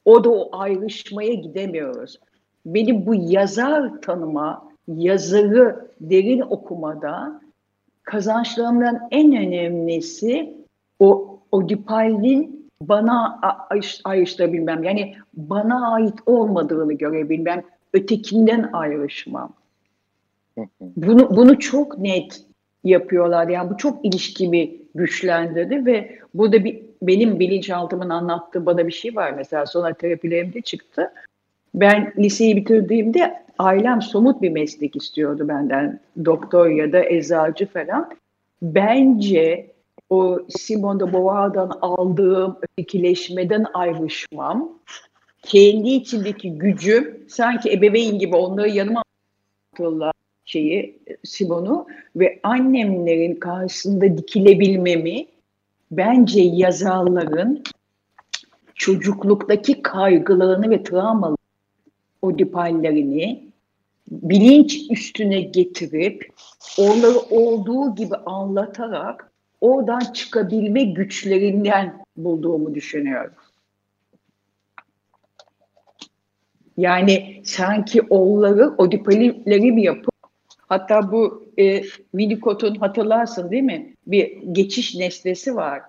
O 0.04 0.24
da 0.24 0.30
o 0.30 0.48
ayrışmaya 0.52 1.34
gidemiyoruz. 1.34 2.18
Benim 2.66 3.06
bu 3.06 3.14
yazar 3.14 4.02
tanıma, 4.02 4.68
yazarı 4.88 5.90
derin 6.00 6.40
okumada 6.40 7.40
kazançlarımdan 8.02 9.08
en 9.10 9.36
önemlisi 9.36 10.54
o 10.98 11.38
Odipal'in 11.52 12.57
bana 12.82 13.40
ayrıştırabilmem. 14.04 14.84
Yani 14.84 15.14
bana 15.34 15.92
ait 15.92 16.14
olmadığını 16.26 16.92
görebilmem. 16.92 17.62
Ötekinden 17.92 18.70
ayrışmam. 18.72 19.52
Bunu, 20.80 21.36
bunu 21.36 21.58
çok 21.58 21.98
net 21.98 22.42
yapıyorlar. 22.84 23.48
Yani 23.48 23.70
bu 23.70 23.76
çok 23.76 24.04
ilişkimi 24.04 24.70
güçlendirdi 24.94 25.86
ve 25.86 26.18
burada 26.34 26.64
bir 26.64 26.82
benim 27.02 27.40
bilinçaltımın 27.40 28.08
anlattığı 28.10 28.66
bana 28.66 28.86
bir 28.86 28.92
şey 28.92 29.16
var. 29.16 29.32
Mesela 29.36 29.66
sonra 29.66 29.92
terapilerimde 29.94 30.60
çıktı. 30.60 31.12
Ben 31.74 32.12
liseyi 32.18 32.56
bitirdiğimde 32.56 33.42
ailem 33.58 34.02
somut 34.02 34.42
bir 34.42 34.50
meslek 34.50 34.96
istiyordu 34.96 35.48
benden. 35.48 36.00
Doktor 36.24 36.68
ya 36.68 36.92
da 36.92 37.04
eczacı 37.04 37.66
falan. 37.66 38.10
Bence 38.62 39.70
o 40.10 40.38
Simone 40.48 41.00
de 41.00 41.12
Beauvoir'dan 41.12 41.78
aldığım 41.82 42.58
ötekileşmeden 42.62 43.64
ayrışmam, 43.74 44.78
kendi 45.42 45.88
içindeki 45.88 46.58
gücüm 46.58 47.24
sanki 47.28 47.72
ebeveyn 47.72 48.18
gibi 48.18 48.36
onları 48.36 48.68
yanıma 48.68 49.02
attılar 49.72 50.12
şeyi 50.44 51.02
Simon'u 51.24 51.86
ve 52.16 52.40
annemlerin 52.42 53.34
karşısında 53.34 54.18
dikilebilmemi 54.18 55.26
bence 55.90 56.40
yazarların 56.40 57.62
çocukluktaki 58.74 59.82
kaygılarını 59.82 60.70
ve 60.70 60.82
travmalarını, 60.82 61.36
o 62.22 62.38
dipallerini 62.38 63.48
bilinç 64.10 64.80
üstüne 64.90 65.40
getirip 65.40 66.32
onları 66.78 67.18
olduğu 67.18 67.94
gibi 67.94 68.16
anlatarak 68.16 69.27
oradan 69.60 70.00
çıkabilme 70.00 70.84
güçlerinden 70.84 72.04
bulduğumu 72.16 72.74
düşünüyorum. 72.74 73.34
Yani 76.76 77.42
sanki 77.44 78.02
onları 78.02 78.74
o 78.78 78.92
dipalleri 78.92 79.72
mi 79.72 79.82
yapıp 79.82 80.14
hatta 80.68 81.12
bu 81.12 81.48
e, 81.58 81.82
Winnicott'un 81.82 82.74
hatırlarsın 82.74 83.50
değil 83.50 83.62
mi? 83.62 83.94
Bir 84.06 84.42
geçiş 84.52 84.94
nesnesi 84.94 85.56
var. 85.56 85.82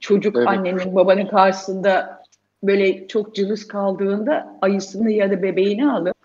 Çocuk 0.00 0.36
evet. 0.36 0.48
annenin 0.48 0.94
babanın 0.94 1.26
karşısında 1.26 2.22
böyle 2.62 3.08
çok 3.08 3.34
cılız 3.34 3.68
kaldığında 3.68 4.58
ayısını 4.62 5.10
ya 5.10 5.30
da 5.30 5.42
bebeğini 5.42 5.90
alıp 5.90 6.16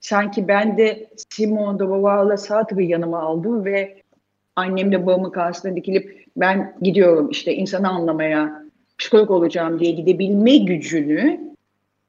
sanki 0.00 0.48
ben 0.48 0.78
de 0.78 1.10
Simone 1.30 1.78
de 1.78 1.88
Beauvoir'la 1.88 2.36
Sartre'ı 2.36 2.82
yanıma 2.82 3.20
aldım 3.20 3.64
ve 3.64 4.02
annemle 4.56 5.06
babamın 5.06 5.30
karşısına 5.30 5.76
dikilip 5.76 6.26
ben 6.36 6.76
gidiyorum 6.82 7.30
işte 7.30 7.54
insanı 7.54 7.88
anlamaya, 7.88 8.66
psikolog 8.98 9.30
olacağım 9.30 9.80
diye 9.80 9.92
gidebilme 9.92 10.56
gücünü 10.56 11.54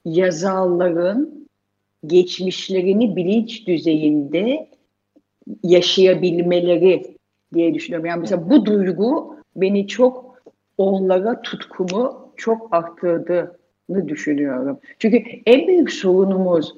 yazarların 0.05 1.47
geçmişlerini 2.07 3.15
bilinç 3.15 3.67
düzeyinde 3.67 4.69
yaşayabilmeleri 5.63 7.17
diye 7.53 7.73
düşünüyorum. 7.73 8.05
Yani 8.05 8.19
mesela 8.19 8.49
bu 8.49 8.65
duygu 8.65 9.35
beni 9.55 9.87
çok 9.87 10.41
onlara 10.77 11.41
tutkumu 11.41 12.31
çok 12.37 12.73
arttırdığını 12.75 14.07
düşünüyorum. 14.07 14.79
Çünkü 14.99 15.23
en 15.45 15.67
büyük 15.67 15.91
sorunumuz 15.91 16.73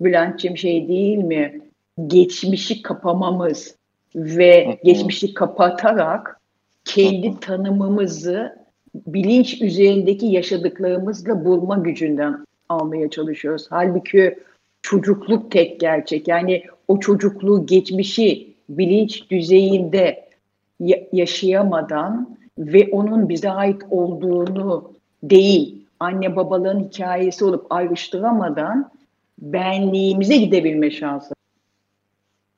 Bülent'ciğim 0.00 0.56
şey 0.56 0.88
değil 0.88 1.18
mi? 1.18 1.60
Geçmişi 2.06 2.82
kapamamız 2.82 3.76
ve 4.14 4.78
geçmişi 4.84 5.34
kapatarak 5.34 6.40
kendi 6.84 7.40
tanımımızı 7.40 8.56
bilinç 8.94 9.62
üzerindeki 9.62 10.26
yaşadıklarımızla 10.26 11.44
bulma 11.44 11.76
gücünden 11.76 12.46
almaya 12.68 13.10
çalışıyoruz. 13.10 13.66
Halbuki 13.70 14.38
çocukluk 14.82 15.50
tek 15.50 15.80
gerçek. 15.80 16.28
Yani 16.28 16.62
o 16.88 17.00
çocukluğu 17.00 17.66
geçmişi 17.66 18.54
bilinç 18.68 19.30
düzeyinde 19.30 20.28
yaşayamadan 21.12 22.36
ve 22.58 22.88
onun 22.92 23.28
bize 23.28 23.50
ait 23.50 23.82
olduğunu 23.90 24.92
değil, 25.22 25.84
anne 26.00 26.36
babaların 26.36 26.80
hikayesi 26.80 27.44
olup 27.44 27.66
ayrıştıramadan 27.70 28.90
benliğimize 29.38 30.36
gidebilme 30.36 30.90
şansı. 30.90 31.34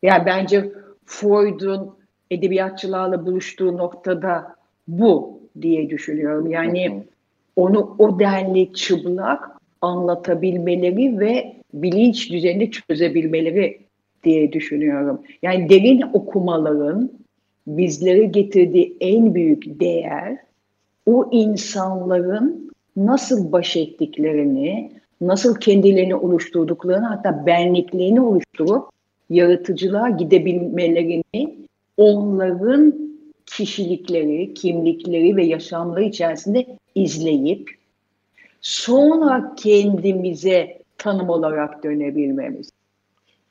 Yani 0.02 0.26
bence 0.26 0.72
Freud'un 1.06 1.90
edebiyatçılarla 2.30 3.26
buluştuğu 3.26 3.76
noktada 3.76 4.56
bu 4.88 5.40
diye 5.62 5.90
düşünüyorum. 5.90 6.50
Yani 6.50 7.04
onu 7.56 7.96
o 7.98 8.18
denli 8.18 8.72
çıplak 8.72 9.50
anlatabilmeleri 9.80 11.20
ve 11.20 11.56
bilinç 11.74 12.30
düzeyinde 12.30 12.70
çözebilmeleri 12.70 13.80
diye 14.24 14.52
düşünüyorum. 14.52 15.22
Yani 15.42 15.68
derin 15.70 16.02
okumaların 16.12 17.10
bizlere 17.66 18.24
getirdiği 18.24 18.96
en 19.00 19.34
büyük 19.34 19.80
değer 19.80 20.38
o 21.06 21.28
insanların 21.32 22.72
nasıl 22.96 23.52
baş 23.52 23.76
ettiklerini, 23.76 24.92
nasıl 25.20 25.54
kendilerini 25.54 26.14
oluşturduklarını 26.14 27.06
hatta 27.06 27.46
benliklerini 27.46 28.20
oluşturup 28.20 28.95
yaratıcılığa 29.30 30.10
gidebilmelerini 30.10 31.56
onların 31.96 32.94
kişilikleri, 33.46 34.54
kimlikleri 34.54 35.36
ve 35.36 35.44
yaşamları 35.44 36.04
içerisinde 36.04 36.66
izleyip 36.94 37.70
sonra 38.60 39.54
kendimize 39.56 40.78
tanım 40.98 41.28
olarak 41.28 41.84
dönebilmemiz. 41.84 42.70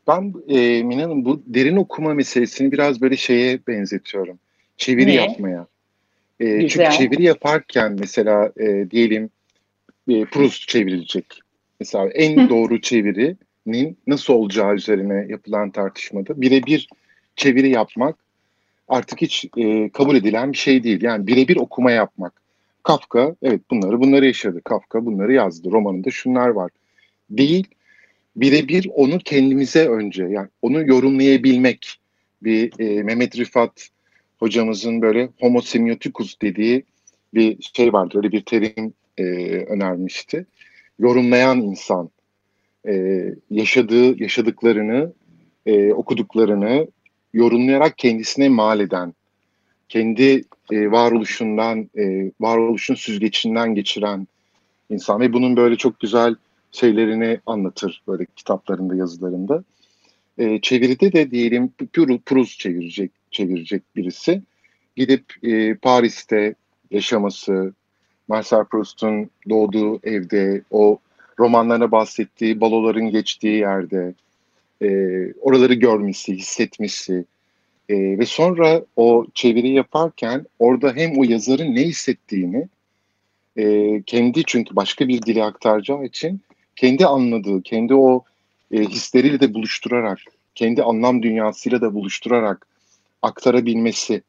Ben 0.07 0.33
e, 0.47 0.83
Mina'nın 0.83 1.25
bu 1.25 1.41
derin 1.47 1.75
okuma 1.75 2.13
meselesini 2.13 2.71
biraz 2.71 3.01
böyle 3.01 3.17
şeye 3.17 3.59
benzetiyorum. 3.67 4.39
Çeviri 4.77 5.07
ne? 5.07 5.13
yapmaya. 5.13 5.67
E, 6.39 6.67
çünkü 6.67 6.91
çeviri 6.91 7.23
yaparken 7.23 7.97
mesela 7.99 8.51
e, 8.59 8.91
diyelim 8.91 9.29
e, 10.09 10.25
Proust 10.25 10.67
çevrilecek. 10.67 11.25
Mesela 11.79 12.09
en 12.09 12.49
doğru 12.49 12.81
çevirinin 13.65 13.97
nasıl 14.07 14.33
olacağı 14.33 14.75
üzerine 14.75 15.25
yapılan 15.29 15.71
tartışmada 15.71 16.41
birebir 16.41 16.89
çeviri 17.35 17.69
yapmak 17.69 18.15
artık 18.87 19.21
hiç 19.21 19.45
e, 19.57 19.89
kabul 19.89 20.15
edilen 20.15 20.51
bir 20.51 20.57
şey 20.57 20.83
değil. 20.83 21.01
Yani 21.01 21.27
birebir 21.27 21.57
okuma 21.57 21.91
yapmak. 21.91 22.33
Kafka 22.83 23.35
evet 23.41 23.61
bunları 23.71 23.99
bunları 23.99 24.25
yaşadı. 24.25 24.61
Kafka 24.63 25.05
bunları 25.05 25.33
yazdı. 25.33 25.71
Romanında 25.71 26.11
şunlar 26.11 26.47
var. 26.47 26.71
Değil 27.29 27.67
birebir 28.35 28.87
onu 28.93 29.19
kendimize 29.19 29.87
önce 29.87 30.23
yani 30.23 30.47
onu 30.61 30.87
yorumlayabilmek 30.87 31.99
bir 32.43 32.79
e, 32.79 33.03
Mehmet 33.03 33.37
Rifat 33.37 33.89
hocamızın 34.39 35.01
böyle 35.01 35.29
homo 35.39 35.61
semioticus 35.61 36.35
dediği 36.41 36.83
bir 37.33 37.57
şey 37.75 37.93
vardı. 37.93 38.17
Öyle 38.17 38.31
bir 38.31 38.41
terim 38.41 38.93
e, 39.17 39.23
önermişti. 39.65 40.45
Yorumlayan 40.99 41.61
insan 41.61 42.09
e, 42.87 43.25
yaşadığı 43.49 44.23
yaşadıklarını 44.23 45.13
e, 45.65 45.93
okuduklarını 45.93 46.87
yorumlayarak 47.33 47.97
kendisine 47.97 48.49
mal 48.49 48.79
eden 48.79 49.13
kendi 49.89 50.43
e, 50.71 50.91
varoluşundan 50.91 51.89
e, 51.97 52.31
varoluşun 52.39 52.95
süzgecinden 52.95 53.75
geçiren 53.75 54.27
insan 54.89 55.21
ve 55.21 55.33
bunun 55.33 55.57
böyle 55.57 55.75
çok 55.75 55.99
güzel 55.99 56.35
şeylerini 56.71 57.39
anlatır 57.45 58.03
böyle 58.07 58.25
kitaplarında, 58.35 58.95
yazılarında. 58.95 59.63
E, 60.37 60.61
çeviride 60.61 61.13
de 61.13 61.31
diyelim 61.31 61.71
Proust 62.25 62.59
çevirecek 62.59 63.11
çevirecek 63.31 63.83
birisi. 63.95 64.41
Gidip 64.95 65.25
e, 65.43 65.75
Paris'te 65.75 66.55
yaşaması, 66.91 67.73
Marcel 68.27 68.65
Proust'un 68.65 69.29
doğduğu 69.49 69.99
evde, 70.03 70.61
o 70.71 70.99
romanlarına 71.39 71.91
bahsettiği 71.91 72.61
baloların 72.61 73.09
geçtiği 73.09 73.57
yerde, 73.57 74.13
e, 74.81 74.87
oraları 75.33 75.73
görmesi, 75.73 76.35
hissetmesi 76.35 77.25
e, 77.89 78.19
ve 78.19 78.25
sonra 78.25 78.85
o 78.95 79.25
çeviri 79.33 79.69
yaparken 79.69 80.45
orada 80.59 80.93
hem 80.95 81.17
o 81.17 81.23
yazarın 81.23 81.75
ne 81.75 81.81
hissettiğini 81.81 82.67
e, 83.57 84.01
kendi 84.01 84.43
çünkü 84.47 84.75
başka 84.75 85.07
bir 85.07 85.21
dile 85.21 85.43
aktaracağı 85.43 86.05
için 86.05 86.41
kendi 86.75 87.05
anladığı, 87.05 87.61
kendi 87.61 87.95
o 87.95 88.23
e, 88.71 88.79
hisleriyle 88.79 89.39
de 89.39 89.53
buluşturarak, 89.53 90.19
kendi 90.55 90.83
anlam 90.83 91.23
dünyasıyla 91.23 91.81
da 91.81 91.93
buluşturarak 91.93 92.67
aktarabilmesi. 93.21 94.21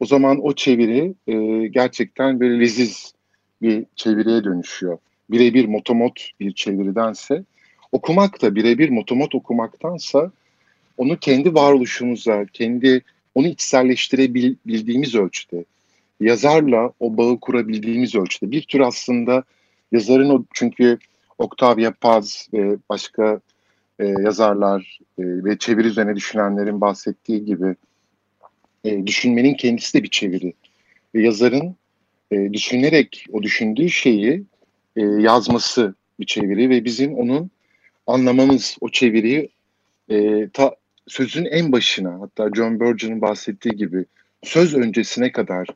O 0.00 0.06
zaman 0.06 0.44
o 0.44 0.54
çeviri 0.54 1.14
e, 1.26 1.66
gerçekten 1.66 2.40
böyle 2.40 2.60
leziz 2.60 3.12
bir 3.62 3.84
çeviriye 3.96 4.44
dönüşüyor. 4.44 4.98
Birebir 5.30 5.64
motomot 5.64 6.30
bir 6.40 6.52
çeviridense 6.52 7.44
okumak 7.92 8.42
da 8.42 8.54
birebir 8.54 8.88
motomot 8.88 9.34
okumaktansa 9.34 10.32
onu 10.96 11.18
kendi 11.18 11.54
varoluşumuza, 11.54 12.46
kendi 12.52 13.02
onu 13.34 13.46
içselleştirebildiğimiz 13.46 15.14
ölçüde, 15.14 15.64
yazarla 16.20 16.92
o 17.00 17.16
bağı 17.16 17.40
kurabildiğimiz 17.40 18.14
ölçüde 18.14 18.50
bir 18.50 18.62
tür 18.62 18.80
aslında 18.80 19.44
yazarın 19.92 20.30
o 20.30 20.44
çünkü 20.54 20.98
Octavia 21.38 21.92
Paz 22.00 22.48
ve 22.52 22.76
başka 22.88 23.40
e, 23.98 24.06
yazarlar 24.06 24.98
e, 25.18 25.22
ve 25.24 25.58
çeviri 25.58 25.88
üzerine 25.88 26.16
düşünenlerin 26.16 26.80
bahsettiği 26.80 27.44
gibi 27.44 27.74
e, 28.84 29.06
düşünmenin 29.06 29.54
kendisi 29.54 29.98
de 29.98 30.02
bir 30.02 30.10
çeviri. 30.10 30.52
Ve 31.14 31.22
yazarın 31.22 31.76
e, 32.30 32.52
düşünerek 32.52 33.26
o 33.32 33.42
düşündüğü 33.42 33.90
şeyi 33.90 34.44
e, 34.96 35.02
yazması 35.02 35.94
bir 36.20 36.26
çeviri 36.26 36.70
ve 36.70 36.84
bizim 36.84 37.14
onun 37.14 37.50
anlamamız 38.06 38.76
o 38.80 38.88
çeviriyi 38.88 39.48
e, 40.08 40.48
ta, 40.48 40.76
sözün 41.06 41.44
en 41.44 41.72
başına 41.72 42.20
hatta 42.20 42.50
John 42.56 42.80
Berger'ın 42.80 43.20
bahsettiği 43.20 43.74
gibi 43.74 44.04
söz 44.42 44.74
öncesine 44.74 45.32
kadar 45.32 45.66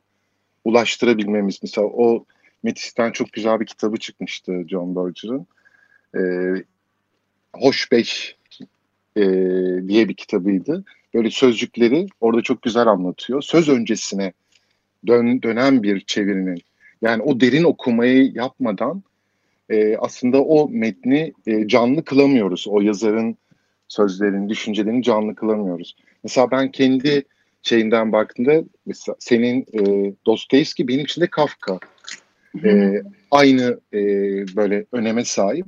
ulaştırabilmemiz. 0.63 1.59
Mesela 1.63 1.87
o 1.87 2.25
Metis'ten 2.63 3.11
çok 3.11 3.33
güzel 3.33 3.59
bir 3.59 3.65
kitabı 3.65 3.97
çıkmıştı 3.97 4.65
John 4.67 4.95
Berger'ın. 4.95 5.47
E, 6.15 6.21
Hoş 7.53 7.91
Beş 7.91 8.35
e, 9.17 9.21
diye 9.87 10.09
bir 10.09 10.13
kitabıydı. 10.13 10.83
Böyle 11.13 11.31
sözcükleri 11.31 12.07
orada 12.21 12.41
çok 12.41 12.61
güzel 12.61 12.87
anlatıyor. 12.87 13.41
Söz 13.41 13.69
öncesine 13.69 14.33
dön, 15.07 15.41
dönen 15.41 15.83
bir 15.83 15.99
çevirinin. 15.99 16.61
Yani 17.01 17.21
o 17.21 17.39
derin 17.39 17.63
okumayı 17.63 18.31
yapmadan 18.33 19.03
e, 19.69 19.97
aslında 19.97 20.43
o 20.43 20.69
metni 20.69 21.33
e, 21.47 21.67
canlı 21.67 22.03
kılamıyoruz. 22.03 22.65
O 22.69 22.81
yazarın 22.81 23.37
sözlerini, 23.87 24.49
düşüncelerini 24.49 25.03
canlı 25.03 25.35
kılamıyoruz. 25.35 25.95
Mesela 26.23 26.51
ben 26.51 26.71
kendi 26.71 27.23
şeyinden 27.61 28.11
baktığımda 28.11 28.63
mesela 28.85 29.15
senin 29.19 29.65
e, 29.73 30.13
Dostoyevski 30.25 30.87
benim 30.87 31.05
için 31.05 31.21
de 31.21 31.27
Kafka. 31.27 31.79
E, 32.63 33.01
aynı 33.31 33.79
e, 33.93 33.99
böyle 34.55 34.85
öneme 34.91 35.25
sahip. 35.25 35.65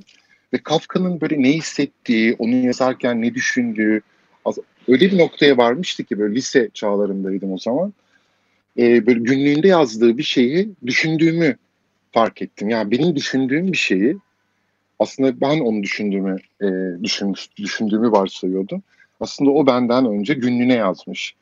Ve 0.52 0.58
Kafka'nın 0.58 1.20
böyle 1.20 1.42
ne 1.42 1.52
hissettiği, 1.52 2.36
onu 2.38 2.54
yazarken 2.54 3.22
ne 3.22 3.34
düşündüğü 3.34 4.00
öyle 4.88 5.10
bir 5.10 5.18
noktaya 5.18 5.56
varmıştı 5.56 6.04
ki 6.04 6.18
böyle 6.18 6.34
lise 6.34 6.70
çağlarındaydım 6.74 7.52
o 7.52 7.58
zaman. 7.58 7.92
E, 8.78 9.06
böyle 9.06 9.20
günlüğünde 9.20 9.68
yazdığı 9.68 10.18
bir 10.18 10.22
şeyi 10.22 10.68
düşündüğümü 10.86 11.56
fark 12.12 12.42
ettim. 12.42 12.68
Yani 12.68 12.90
benim 12.90 13.16
düşündüğüm 13.16 13.72
bir 13.72 13.76
şeyi 13.76 14.16
aslında 14.98 15.40
ben 15.40 15.60
onu 15.60 15.82
düşündüğümü 15.82 16.36
e, 16.62 16.66
düşünmüş, 17.02 17.48
düşündüğümü 17.56 18.12
varsayıyordum. 18.12 18.82
Aslında 19.20 19.50
o 19.50 19.66
benden 19.66 20.06
önce 20.06 20.34
günlüğüne 20.34 20.74
yazmış. 20.74 21.34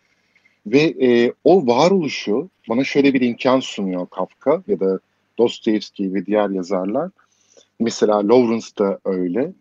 Ve 0.66 0.80
e, 0.80 1.32
o 1.44 1.66
varoluşu 1.66 2.48
bana 2.68 2.84
şöyle 2.84 3.14
bir 3.14 3.20
imkan 3.20 3.60
sunuyor 3.60 4.06
Kafka 4.06 4.62
ya 4.68 4.80
da 4.80 4.98
Dostoyevski 5.38 6.14
ve 6.14 6.26
diğer 6.26 6.50
yazarlar. 6.50 7.10
Mesela 7.80 8.28
Lawrence 8.28 8.66
da 8.78 8.98
öyle. 9.04 9.52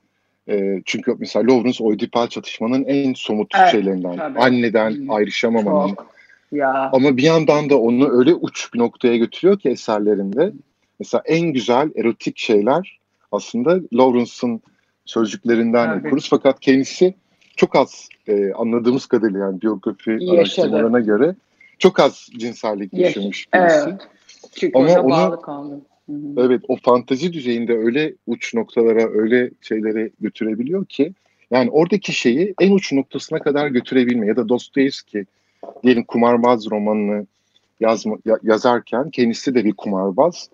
E, 0.49 0.81
çünkü 0.85 1.15
mesela 1.19 1.47
Lawrence 1.47 1.83
Oedipal 1.83 2.27
çatışmanın 2.27 2.83
en 2.83 3.13
somut 3.13 3.51
evet, 3.59 3.71
şeylerinden. 3.71 4.17
Tabii. 4.17 4.39
Anneden 4.39 5.07
ayrışamamanın. 5.09 5.95
Çok. 5.95 6.14
Ya. 6.51 6.89
Ama 6.93 7.17
bir 7.17 7.23
yandan 7.23 7.69
da 7.69 7.79
onu 7.79 8.09
öyle 8.19 8.33
uç 8.33 8.73
bir 8.73 8.79
noktaya 8.79 9.17
götürüyor 9.17 9.59
ki 9.59 9.69
eserlerinde. 9.69 10.53
Mesela 10.99 11.23
en 11.25 11.53
güzel 11.53 11.91
erotik 11.95 12.37
şeyler 12.37 12.99
aslında 13.31 13.79
Lawrence'ın 13.93 14.61
sözcüklerinden 15.05 15.89
evet. 15.89 16.05
okuruz. 16.05 16.29
Fakat 16.29 16.59
kendisi 16.59 17.13
çok 17.55 17.75
az 17.75 18.09
e, 18.27 18.53
anladığımız 18.53 19.05
kadarıyla 19.05 19.39
yani 19.39 19.61
biyografi 19.61 20.11
Yaşadı. 20.11 20.31
araştırmalarına 20.31 20.99
göre 20.99 21.35
çok 21.79 21.99
az 21.99 22.29
cinsellik 22.37 22.93
yaşamış 22.93 23.47
birisi. 23.53 23.89
Evet. 23.89 24.07
Çünkü 24.55 24.77
Ama 24.77 25.01
ona 25.01 25.09
bağlı 25.09 25.41
kaldım. 25.41 25.81
Hı 26.09 26.11
hı. 26.11 26.45
Evet 26.45 26.61
o 26.67 26.75
fantazi 26.75 27.33
düzeyinde 27.33 27.77
öyle 27.77 28.13
uç 28.27 28.53
noktalara 28.53 29.09
öyle 29.09 29.51
şeylere 29.61 30.09
götürebiliyor 30.19 30.85
ki 30.85 31.13
yani 31.51 31.69
oradaki 31.69 32.13
şeyi 32.13 32.53
en 32.59 32.71
uç 32.71 32.91
noktasına 32.91 33.39
kadar 33.39 33.67
götürebilme 33.67 34.27
ya 34.27 34.35
da 34.35 34.49
Dostoyevski 34.49 35.25
diyelim 35.83 36.03
kumarbaz 36.03 36.71
romanını 36.71 37.27
yazma, 37.79 38.17
ya- 38.25 38.39
yazarken 38.43 39.09
kendisi 39.09 39.55
de 39.55 39.65
bir 39.65 39.73
kumarbaz 39.73 40.49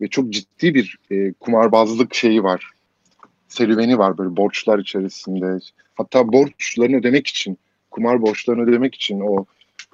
ve 0.00 0.08
çok 0.08 0.30
ciddi 0.30 0.74
bir 0.74 0.98
e, 1.10 1.32
kumarbazlık 1.32 2.14
şeyi 2.14 2.42
var. 2.42 2.70
Serüveni 3.48 3.98
var 3.98 4.18
böyle 4.18 4.36
borçlar 4.36 4.78
içerisinde. 4.78 5.58
Hatta 5.94 6.32
borçlarını 6.32 6.96
ödemek 6.96 7.26
için, 7.26 7.58
kumar 7.90 8.22
borçlarını 8.22 8.62
ödemek 8.62 8.94
için 8.94 9.20
o 9.20 9.44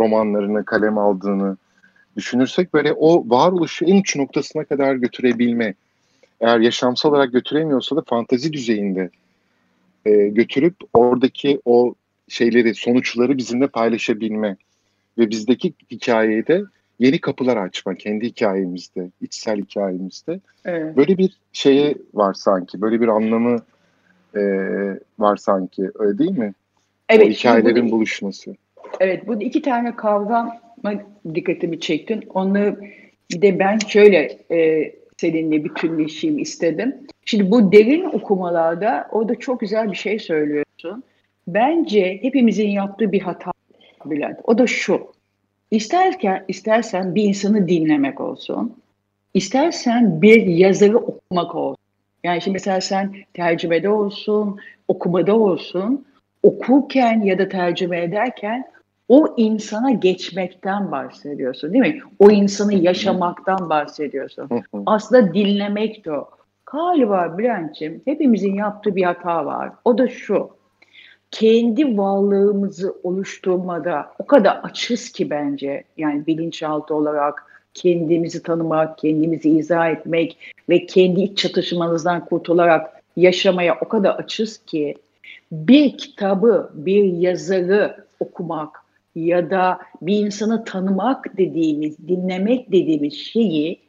romanlarını 0.01 0.65
kalem 0.65 0.99
aldığını 0.99 1.57
düşünürsek 2.17 2.75
böyle 2.75 2.93
o 2.93 3.31
varoluşu 3.31 3.85
en 3.85 4.01
uç 4.01 4.17
noktasına 4.17 4.65
kadar 4.65 4.95
götürebilme. 4.95 5.75
Eğer 6.41 6.61
yaşamsal 6.61 7.11
olarak 7.11 7.33
götüremiyorsa 7.33 7.97
da 7.97 8.03
fantazi 8.07 8.53
düzeyinde 8.53 9.11
e, 10.07 10.29
götürüp 10.29 10.75
oradaki 10.93 11.61
o 11.65 11.95
şeyleri, 12.31 12.75
sonuçları 12.75 13.39
bizimle 13.39 13.67
paylaşabilme 13.67 14.57
ve 15.19 15.31
bizdeki 15.31 15.73
hikayeye 15.91 16.47
de 16.47 16.63
yeni 16.99 17.21
kapılar 17.21 17.57
açma 17.57 17.95
kendi 17.95 18.27
hikayemizde, 18.27 19.11
içsel 19.21 19.59
hikayemizde. 19.61 20.41
Evet. 20.65 20.97
Böyle 20.97 21.19
bir 21.19 21.37
şeye 21.53 21.95
var 22.15 22.35
sanki, 22.35 22.81
böyle 22.81 23.01
bir 23.01 23.09
anlamı 23.09 23.57
e, 24.37 24.41
var 25.19 25.37
sanki, 25.37 25.91
öyle 25.95 26.19
değil 26.19 26.39
mi? 26.39 26.53
Evet, 27.09 27.27
o 27.27 27.31
hikayelerin 27.31 27.89
bu- 27.89 27.93
buluşması. 27.93 28.55
Evet, 29.01 29.27
bu 29.27 29.43
iki 29.43 29.63
tane 29.63 29.97
kavrama 29.97 30.61
dikkatimi 31.35 31.81
çektin. 31.81 32.25
Onu 32.35 32.77
bir 33.33 33.43
de 33.43 33.59
ben 33.59 33.79
şöyle 33.79 34.39
e, 34.51 34.93
seninle 35.17 35.65
bütünleşeyim 35.65 36.39
istedim. 36.39 36.95
Şimdi 37.25 37.51
bu 37.51 37.73
derin 37.73 38.05
okumalarda 38.05 39.09
orada 39.11 39.35
çok 39.35 39.61
güzel 39.61 39.93
bir 39.93 39.97
şey 39.97 40.19
söylüyorsun. 40.19 41.05
Bence 41.55 42.19
hepimizin 42.23 42.69
yaptığı 42.69 43.13
bir 43.13 43.21
hata 43.21 43.53
Bülent. 44.05 44.39
O 44.45 44.59
da 44.59 44.67
şu. 44.67 45.13
İsterken, 45.71 46.45
istersen 46.49 47.15
bir 47.15 47.25
insanı 47.25 47.69
dinlemek 47.69 48.21
olsun. 48.21 48.77
istersen 49.35 50.23
bir 50.23 50.47
yazarı 50.47 50.99
okumak 50.99 51.55
olsun. 51.55 51.77
Yani 52.25 52.43
şimdi 52.43 52.55
mesela 52.55 52.81
sen 52.81 53.15
tercümede 53.35 53.89
olsun, 53.89 54.61
okumada 54.89 55.37
olsun, 55.37 56.07
okurken 56.43 57.21
ya 57.21 57.39
da 57.39 57.49
tercüme 57.49 58.03
ederken 58.03 58.65
o 59.09 59.35
insana 59.37 59.91
geçmekten 59.91 60.91
bahsediyorsun 60.91 61.73
değil 61.73 61.85
mi? 61.95 62.01
O 62.19 62.31
insanı 62.31 62.75
yaşamaktan 62.75 63.71
bahsediyorsun. 63.71 64.49
Aslında 64.87 65.35
dinlemek 65.35 66.05
de 66.05 66.13
o. 66.13 66.29
Galiba 66.67 67.39
Bülent'ciğim 67.39 68.03
hepimizin 68.05 68.55
yaptığı 68.55 68.97
bir 68.97 69.03
hata 69.03 69.47
var. 69.47 69.71
O 69.85 69.99
da 69.99 70.09
şu. 70.09 70.60
Kendi 71.31 71.99
varlığımızı 71.99 72.97
oluşturmada 73.03 74.13
o 74.19 74.27
kadar 74.27 74.61
açız 74.63 75.13
ki 75.13 75.31
bence 75.31 75.85
yani 75.97 76.27
bilinçaltı 76.27 76.95
olarak 76.95 77.47
kendimizi 77.75 78.43
tanımak, 78.43 78.99
kendimizi 78.99 79.51
izah 79.51 79.91
etmek 79.91 80.39
ve 80.69 80.87
kendi 80.87 81.21
iç 81.21 81.39
çatışmamızdan 81.39 82.25
kurtularak 82.25 83.03
yaşamaya 83.17 83.79
o 83.81 83.89
kadar 83.89 84.15
açız 84.15 84.59
ki 84.59 84.95
bir 85.53 85.99
kitabı, 85.99 86.71
bir 86.75 87.05
yazarı 87.05 88.05
okumak 88.21 88.81
ya 89.15 89.51
da 89.51 89.79
bir 90.03 90.27
insanı 90.27 90.65
tanımak 90.65 91.39
dediğimiz, 91.39 92.09
dinlemek 92.09 92.73
dediğimiz 92.73 93.15
şeyi 93.15 93.81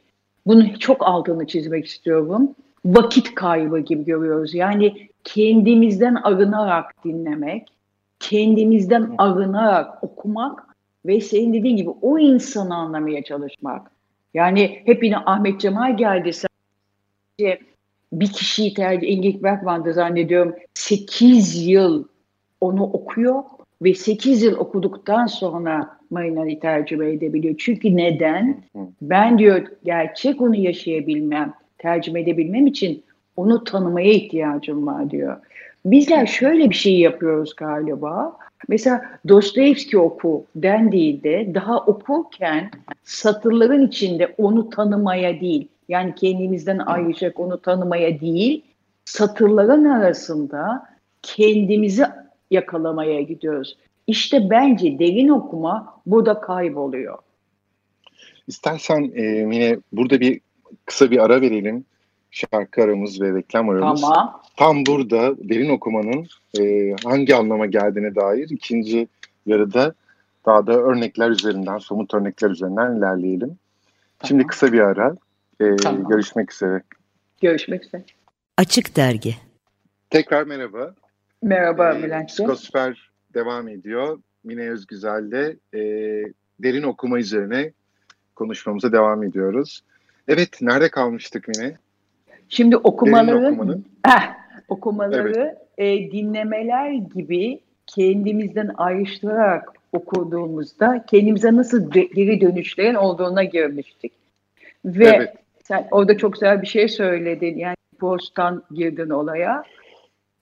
bunun 0.46 0.74
çok 0.74 1.06
altını 1.06 1.46
çizmek 1.46 1.86
istiyorum. 1.86 2.54
Vakit 2.84 3.34
kaybı 3.34 3.78
gibi 3.78 4.04
görüyoruz. 4.04 4.54
Yani 4.54 5.08
kendimizden 5.24 6.14
arınarak 6.14 7.04
dinlemek, 7.04 7.68
kendimizden 8.20 9.14
arınarak 9.18 10.04
okumak 10.04 10.76
ve 11.06 11.20
senin 11.20 11.54
dediğin 11.54 11.76
gibi 11.76 11.90
o 11.90 12.18
insanı 12.18 12.74
anlamaya 12.74 13.24
çalışmak. 13.24 13.90
Yani 14.34 14.82
hep 14.84 15.04
yine 15.04 15.16
Ahmet 15.16 15.60
Cemal 15.60 15.96
geldi. 15.96 16.32
Sadece 16.32 17.60
bir 18.12 18.32
kişiyi 18.32 18.74
tercih, 18.74 19.08
Engin 19.08 19.42
Bergman'da 19.42 19.92
zannediyorum 19.92 20.54
8 20.74 21.66
yıl 21.66 22.04
onu 22.60 22.82
okuyor 22.82 23.42
ve 23.82 23.94
8 23.94 24.42
yıl 24.42 24.56
okuduktan 24.56 25.26
sonra 25.26 25.98
Marina'yı 26.10 26.60
tercüme 26.60 27.12
edebiliyor. 27.12 27.54
Çünkü 27.58 27.96
neden? 27.96 28.62
Ben 29.02 29.38
diyor 29.38 29.66
gerçek 29.84 30.40
onu 30.40 30.56
yaşayabilmem, 30.56 31.54
tercüme 31.78 32.20
edebilmem 32.20 32.66
için 32.66 33.04
onu 33.36 33.64
tanımaya 33.64 34.12
ihtiyacım 34.12 34.86
var 34.86 35.10
diyor. 35.10 35.36
Bizler 35.84 36.26
şöyle 36.26 36.70
bir 36.70 36.74
şey 36.74 36.98
yapıyoruz 36.98 37.56
galiba. 37.56 38.36
Mesela 38.68 39.02
Dostoyevski 39.28 39.98
oku 39.98 40.46
dendiğinde 40.56 41.22
de 41.22 41.54
daha 41.54 41.78
okurken 41.78 42.70
satırların 43.04 43.86
içinde 43.86 44.34
onu 44.38 44.70
tanımaya 44.70 45.40
değil, 45.40 45.68
yani 45.88 46.14
kendimizden 46.14 46.78
ayrışacak 46.78 47.40
onu 47.40 47.60
tanımaya 47.60 48.20
değil, 48.20 48.62
satırların 49.04 49.84
arasında 49.84 50.86
kendimizi 51.22 52.04
yakalamaya 52.50 53.20
gidiyoruz. 53.20 53.76
İşte 54.06 54.50
bence 54.50 54.98
derin 54.98 55.28
okuma 55.28 56.00
burada 56.06 56.40
kayboluyor. 56.40 57.18
İstersen 58.46 59.12
e, 59.14 59.22
yine 59.22 59.78
burada 59.92 60.20
bir 60.20 60.40
kısa 60.86 61.10
bir 61.10 61.24
ara 61.24 61.40
verelim. 61.40 61.84
Şarkı 62.32 62.82
aramız 62.82 63.20
ve 63.20 63.34
reklam 63.34 63.68
aramız. 63.68 64.00
Tamam. 64.00 64.42
Tam 64.56 64.86
burada 64.86 65.48
derin 65.48 65.68
okumanın 65.70 66.26
e, 66.60 66.94
hangi 67.04 67.36
anlama 67.36 67.66
geldiğine 67.66 68.14
dair 68.14 68.50
ikinci 68.50 69.08
yarıda 69.46 69.94
daha 70.46 70.66
da 70.66 70.72
örnekler 70.72 71.30
üzerinden, 71.30 71.78
somut 71.78 72.14
örnekler 72.14 72.50
üzerinden 72.50 72.96
ilerleyelim. 72.96 73.58
Şimdi 74.24 74.46
kısa 74.46 74.72
bir 74.72 74.80
ara. 74.80 75.16
E, 75.60 75.76
Tamam. 75.76 76.08
Görüşmek 76.08 76.52
üzere. 76.52 76.82
Görüşmek 77.40 77.84
üzere. 77.84 78.04
Açık 78.58 78.96
Dergi 78.96 79.36
Tekrar 80.10 80.42
merhaba. 80.42 80.94
Merhaba 81.42 81.94
Ee, 81.94 82.02
Bülent'ciğim. 82.02 82.50
Psikosfer 82.50 83.10
devam 83.34 83.68
ediyor. 83.68 84.18
Mine 84.44 84.70
Özgüzel'le 84.70 85.56
e, 85.74 85.80
derin 86.60 86.82
okuma 86.82 87.18
üzerine 87.18 87.72
konuşmamıza 88.34 88.92
devam 88.92 89.22
ediyoruz. 89.22 89.82
Evet, 90.28 90.62
nerede 90.62 90.90
kalmıştık 90.90 91.48
Mine? 91.48 91.76
Şimdi 92.52 92.76
okumaları, 92.76 93.52
okumanın. 93.52 93.84
Eh, 94.08 94.34
okumaları 94.68 95.58
e, 95.78 96.10
dinlemeler 96.10 96.90
gibi 96.90 97.60
kendimizden 97.86 98.70
ayrıştırarak 98.76 99.68
okuduğumuzda 99.92 101.04
kendimize 101.06 101.56
nasıl 101.56 101.90
geri 101.90 102.40
dönüşlerin 102.40 102.94
olduğuna 102.94 103.44
girmiştik. 103.44 104.12
Ve 104.84 105.06
Evet. 105.06 105.34
sen 105.64 105.88
orada 105.90 106.16
çok 106.16 106.32
güzel 106.32 106.62
bir 106.62 106.66
şey 106.66 106.88
söyledin. 106.88 107.58
Yani 107.58 107.76
Proust'tan 107.98 108.62
girdin 108.70 109.10
olaya. 109.10 109.62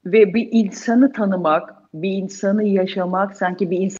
Ve 0.06 0.34
bir 0.34 0.48
insanı 0.52 1.12
tanımak, 1.12 1.74
bir 1.94 2.10
insanı 2.10 2.64
yaşamak 2.64 3.36
sanki 3.36 3.70
bir 3.70 3.78
insan 3.78 3.98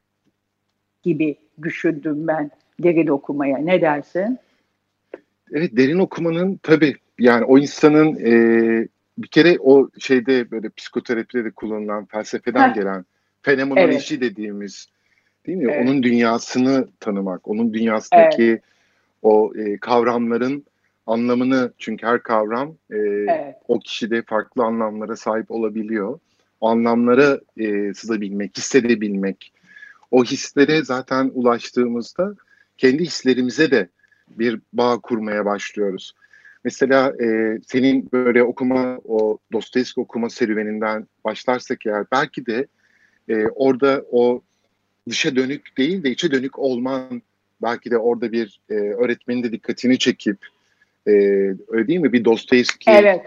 gibi 1.02 1.36
düşündüm 1.62 2.26
ben 2.26 2.50
derin 2.80 3.06
okumaya. 3.06 3.58
Ne 3.58 3.80
dersin? 3.80 4.38
Evet, 5.52 5.76
derin 5.76 5.98
okumanın 5.98 6.60
tabii 6.62 6.94
yani 7.20 7.44
o 7.44 7.58
insanın 7.58 8.16
e, 8.16 8.32
bir 9.18 9.28
kere 9.28 9.56
o 9.60 9.88
şeyde 9.98 10.50
böyle 10.50 10.68
psikoterapide 10.68 11.44
de 11.44 11.50
kullanılan 11.50 12.04
felsefeden 12.04 12.68
Heh. 12.68 12.74
gelen 12.74 13.04
fenomenoloji 13.42 14.20
dediğimiz 14.20 14.88
değil 15.46 15.58
mi? 15.58 15.72
Evet. 15.72 15.84
Onun 15.88 16.02
dünyasını 16.02 16.88
tanımak, 17.00 17.48
onun 17.48 17.74
dünyasındaki 17.74 18.60
o 19.22 19.52
e, 19.56 19.78
kavramların 19.78 20.64
anlamını 21.06 21.72
çünkü 21.78 22.06
her 22.06 22.22
kavram 22.22 22.74
e, 22.90 22.96
Evet. 22.96 23.56
o 23.68 23.78
kişide 23.78 24.22
farklı 24.22 24.64
anlamlara 24.64 25.16
sahip 25.16 25.50
olabiliyor. 25.50 26.18
O 26.60 26.68
anlamlara 26.68 27.40
e, 27.56 27.94
sızabilmek, 27.94 28.58
hissedebilmek. 28.58 29.52
O 30.10 30.24
hislere 30.24 30.84
zaten 30.84 31.30
ulaştığımızda 31.34 32.34
kendi 32.78 33.04
hislerimize 33.04 33.70
de 33.70 33.88
bir 34.30 34.60
bağ 34.72 34.98
kurmaya 34.98 35.44
başlıyoruz. 35.44 36.14
Mesela 36.64 37.12
e, 37.24 37.58
senin 37.66 38.08
böyle 38.12 38.42
okuma, 38.42 38.98
o 39.04 39.38
Dostoyevski 39.52 40.00
okuma 40.00 40.30
serüveninden 40.30 41.06
başlarsak 41.24 41.86
eğer 41.86 42.04
belki 42.12 42.46
de 42.46 42.66
e, 43.28 43.46
orada 43.46 44.04
o 44.10 44.42
dışa 45.08 45.36
dönük 45.36 45.78
değil 45.78 46.02
de 46.04 46.10
içe 46.10 46.30
dönük 46.30 46.58
olman 46.58 47.22
belki 47.62 47.90
de 47.90 47.98
orada 47.98 48.32
bir 48.32 48.60
e, 48.70 48.74
öğretmenin 48.74 49.42
de 49.42 49.52
dikkatini 49.52 49.98
çekip 49.98 50.38
e, 51.06 51.10
öyle 51.68 51.86
değil 51.88 52.00
mi? 52.00 52.12
Bir 52.12 52.24
Dostoyevski 52.24 52.90
Evet. 52.90 53.20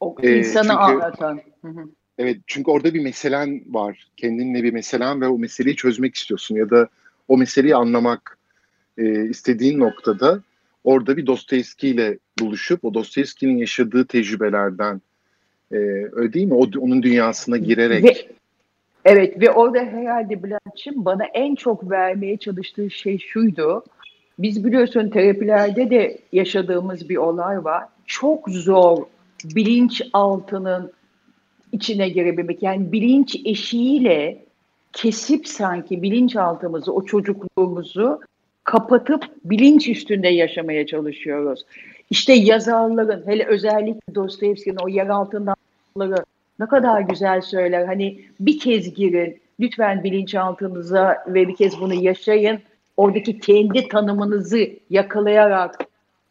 O 0.00 0.16
Ee, 0.22 0.38
insanı 0.38 0.62
çünkü- 0.62 0.74
anlatan. 0.76 1.40
Hı 1.62 1.68
hı. 1.68 1.88
Evet 2.18 2.36
çünkü 2.46 2.70
orada 2.70 2.94
bir 2.94 3.00
meselen 3.00 3.62
var. 3.74 4.08
Kendinle 4.16 4.62
bir 4.62 4.72
meselen 4.72 5.20
ve 5.20 5.28
o 5.28 5.38
meseleyi 5.38 5.76
çözmek 5.76 6.14
istiyorsun 6.14 6.56
ya 6.56 6.70
da 6.70 6.88
o 7.28 7.38
meseleyi 7.38 7.74
anlamak 7.76 8.38
e, 8.98 9.28
istediğin 9.28 9.78
noktada 9.78 10.42
orada 10.86 11.16
bir 11.16 11.26
Dostoyevski 11.26 11.88
ile 11.88 12.18
buluşup 12.40 12.84
o 12.84 12.94
Dostoyevski'nin 12.94 13.56
yaşadığı 13.56 14.06
tecrübelerden 14.06 15.00
e, 15.72 15.76
öyle 16.12 16.32
değil 16.32 16.46
mi? 16.46 16.54
O, 16.54 16.66
onun 16.80 17.02
dünyasına 17.02 17.56
girerek. 17.56 18.04
Ve, 18.04 18.26
evet 19.04 19.40
ve 19.40 19.50
orada 19.50 19.78
herhalde 19.78 20.42
Bülent'ciğim 20.42 21.04
bana 21.04 21.24
en 21.24 21.54
çok 21.54 21.90
vermeye 21.90 22.36
çalıştığı 22.36 22.90
şey 22.90 23.18
şuydu. 23.18 23.84
Biz 24.38 24.64
biliyorsun 24.64 25.08
terapilerde 25.08 25.90
de 25.90 26.18
yaşadığımız 26.32 27.08
bir 27.08 27.16
olay 27.16 27.64
var. 27.64 27.84
Çok 28.06 28.48
zor 28.48 28.98
bilinç 29.44 30.02
altının 30.12 30.92
içine 31.72 32.08
girebilmek. 32.08 32.62
Yani 32.62 32.92
bilinç 32.92 33.36
eşiğiyle 33.44 34.44
kesip 34.92 35.48
sanki 35.48 36.02
bilinçaltımızı, 36.02 36.92
o 36.92 37.04
çocukluğumuzu 37.04 38.20
kapatıp 38.66 39.24
bilinç 39.44 39.88
üstünde 39.88 40.28
yaşamaya 40.28 40.86
çalışıyoruz. 40.86 41.64
İşte 42.10 42.32
yazarların, 42.32 43.26
hele 43.26 43.44
özellikle 43.44 44.14
Dostoyevski'nin 44.14 44.76
o 44.84 44.88
yer 44.88 45.06
altından 45.06 45.56
ne 46.58 46.66
kadar 46.66 47.00
güzel 47.00 47.40
söyler. 47.40 47.84
Hani 47.84 48.20
bir 48.40 48.58
kez 48.58 48.94
girin, 48.94 49.38
lütfen 49.60 50.04
bilinçaltınıza 50.04 51.24
ve 51.26 51.48
bir 51.48 51.56
kez 51.56 51.80
bunu 51.80 51.94
yaşayın. 51.94 52.58
Oradaki 52.96 53.38
kendi 53.38 53.88
tanımınızı 53.88 54.70
yakalayarak 54.90 55.78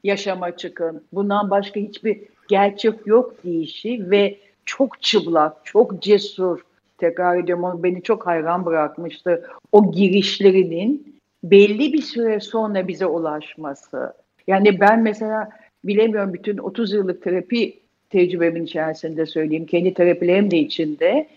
yaşama 0.04 0.58
çıkın. 0.58 1.04
Bundan 1.14 1.50
başka 1.50 1.80
hiçbir 1.80 2.20
gerçek 2.48 3.08
yok 3.08 3.44
deyişi 3.46 4.10
ve 4.12 4.38
çok 4.66 5.02
çıplak, 5.02 5.66
çok 5.66 6.02
cesur. 6.02 6.60
Tekrar 6.98 7.38
ediyorum 7.38 7.84
beni 7.84 8.04
çok 8.04 8.28
hayran 8.28 8.66
bırakmıştı. 8.66 9.44
O 9.72 9.92
girişlerinin 9.92 11.15
belli 11.52 11.94
bir 11.94 12.02
süre 12.02 12.40
sonra 12.40 12.88
bize 12.88 13.06
ulaşması. 13.06 14.14
Yani 14.48 14.80
ben 14.80 15.02
mesela 15.02 15.50
bilemiyorum 15.84 16.34
bütün 16.34 16.58
30 16.58 16.94
yıllık 16.94 17.24
terapi 17.24 17.80
tecrübemin 18.10 18.66
içerisinde 18.66 19.26
söyleyeyim. 19.26 19.66
Kendi 19.66 19.94
terapilerim 19.94 20.52
de 20.52 20.58
içinde. 20.58 21.28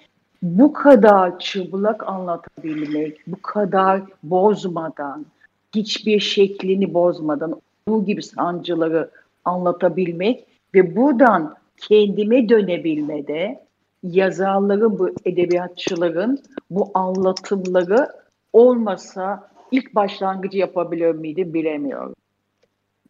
Bu 0.43 0.73
kadar 0.73 1.39
çıplak 1.39 2.09
anlatabilmek, 2.09 3.17
bu 3.27 3.43
kadar 3.43 4.03
bozmadan, 4.23 5.27
hiçbir 5.75 6.21
şeklini 6.21 6.95
bozmadan, 6.95 7.61
bu 7.89 8.05
gibi 8.05 8.23
sancıları 8.23 9.11
anlatabilmek 9.45 10.47
ve 10.75 10.97
buradan 10.97 11.55
kendime 11.77 12.49
dönebilmede 12.49 13.61
yazarların, 14.03 14.99
bu 14.99 15.11
edebiyatçıların 15.25 16.39
bu 16.71 16.91
anlatımları 16.95 18.09
olmasa 18.53 19.48
ilk 19.73 19.95
başlangıcı 19.95 20.59
yapabilir 20.59 21.15
miydim 21.15 21.55
bilemiyorum. 21.55 22.15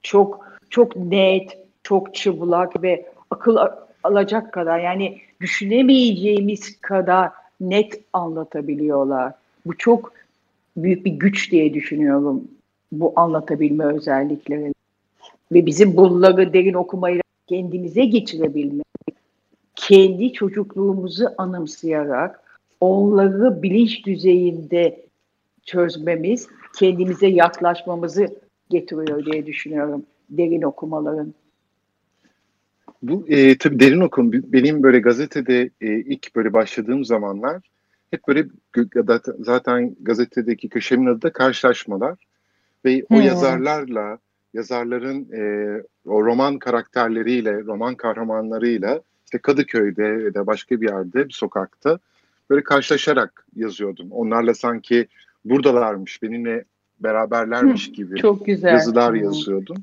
Çok 0.02 0.46
çok 0.70 0.96
net, 0.96 1.58
çok 1.82 2.14
çıplak 2.14 2.82
ve 2.82 3.12
akıl 3.30 3.56
alacak 4.04 4.52
kadar 4.52 4.78
yani 4.78 5.18
düşünemeyeceğimiz 5.40 6.80
kadar 6.80 7.30
net 7.60 8.00
anlatabiliyorlar. 8.12 9.32
Bu 9.66 9.76
çok 9.76 10.12
büyük 10.76 11.04
bir 11.04 11.12
güç 11.12 11.52
diye 11.52 11.74
düşünüyorum 11.74 12.48
bu 12.92 13.12
anlatabilme 13.16 13.84
özellikleri. 13.84 14.72
Ve 15.52 15.66
bizim 15.66 15.96
bunları 15.96 16.52
derin 16.52 16.74
okumayla 16.74 17.22
kendimize 17.46 18.04
geçirebilmek, 18.04 18.86
kendi 19.74 20.32
çocukluğumuzu 20.32 21.28
anımsayarak 21.38 22.42
onları 22.80 23.62
bilinç 23.62 24.06
düzeyinde 24.06 25.07
çözmemiz, 25.68 26.48
kendimize 26.78 27.26
yaklaşmamızı 27.26 28.26
getiriyor 28.70 29.24
diye 29.24 29.46
düşünüyorum 29.46 30.06
derin 30.30 30.62
okumaların. 30.62 31.34
Bu 33.02 33.24
e, 33.28 33.58
tabii 33.58 33.80
derin 33.80 34.00
okum 34.00 34.32
benim 34.32 34.82
böyle 34.82 35.00
gazetede 35.00 35.70
e, 35.80 35.86
ilk 35.86 36.36
böyle 36.36 36.52
başladığım 36.52 37.04
zamanlar 37.04 37.62
hep 38.10 38.28
böyle 38.28 38.46
zaten 39.38 39.96
gazetedeki 40.00 40.68
köşemin 40.68 41.06
adı 41.06 41.22
da 41.22 41.32
karşılaşmalar 41.32 42.26
ve 42.84 43.04
o 43.10 43.16
hmm. 43.16 43.22
yazarlarla 43.22 44.18
yazarların 44.54 45.32
e, 45.32 45.42
o 46.06 46.24
roman 46.24 46.58
karakterleriyle, 46.58 47.64
roman 47.64 47.94
kahramanlarıyla 47.94 49.00
işte 49.24 49.38
Kadıköy'de 49.38 50.02
ya 50.02 50.34
da 50.34 50.46
başka 50.46 50.80
bir 50.80 50.88
yerde, 50.88 51.28
bir 51.28 51.32
sokakta 51.32 51.98
böyle 52.50 52.62
karşılaşarak 52.62 53.46
yazıyordum. 53.56 54.12
Onlarla 54.12 54.54
sanki 54.54 55.08
buradalarmış, 55.50 56.22
benimle 56.22 56.64
beraberlermiş 57.00 57.92
gibi 57.92 58.16
Çok 58.16 58.46
güzel. 58.46 58.72
yazılar 58.72 59.14
yazıyordum. 59.14 59.76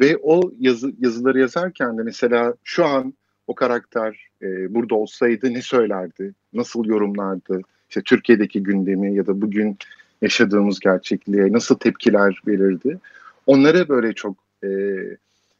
Ve 0.00 0.16
o 0.22 0.52
yazı, 0.58 0.92
yazıları 0.98 1.40
yazarken 1.40 1.98
de 1.98 2.02
mesela 2.02 2.54
şu 2.64 2.84
an 2.86 3.14
o 3.46 3.54
karakter 3.54 4.28
e, 4.42 4.74
burada 4.74 4.94
olsaydı 4.94 5.54
ne 5.54 5.62
söylerdi, 5.62 6.34
nasıl 6.52 6.84
yorumlardı, 6.84 7.60
işte 7.88 8.02
Türkiye'deki 8.02 8.62
gündemi 8.62 9.14
ya 9.14 9.26
da 9.26 9.40
bugün 9.40 9.78
yaşadığımız 10.22 10.80
gerçekliğe 10.80 11.52
nasıl 11.52 11.74
tepkiler 11.74 12.40
verirdi. 12.46 12.98
Onları 13.46 13.88
böyle 13.88 14.12
çok 14.12 14.36
e, 14.64 14.68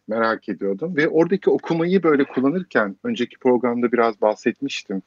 merak 0.09 0.49
ediyordum 0.49 0.97
ve 0.97 1.09
oradaki 1.09 1.51
okumayı 1.51 2.03
böyle 2.03 2.25
kullanırken 2.25 2.97
önceki 3.05 3.38
programda 3.38 3.92
biraz 3.92 4.21
bahsetmiştim. 4.21 5.03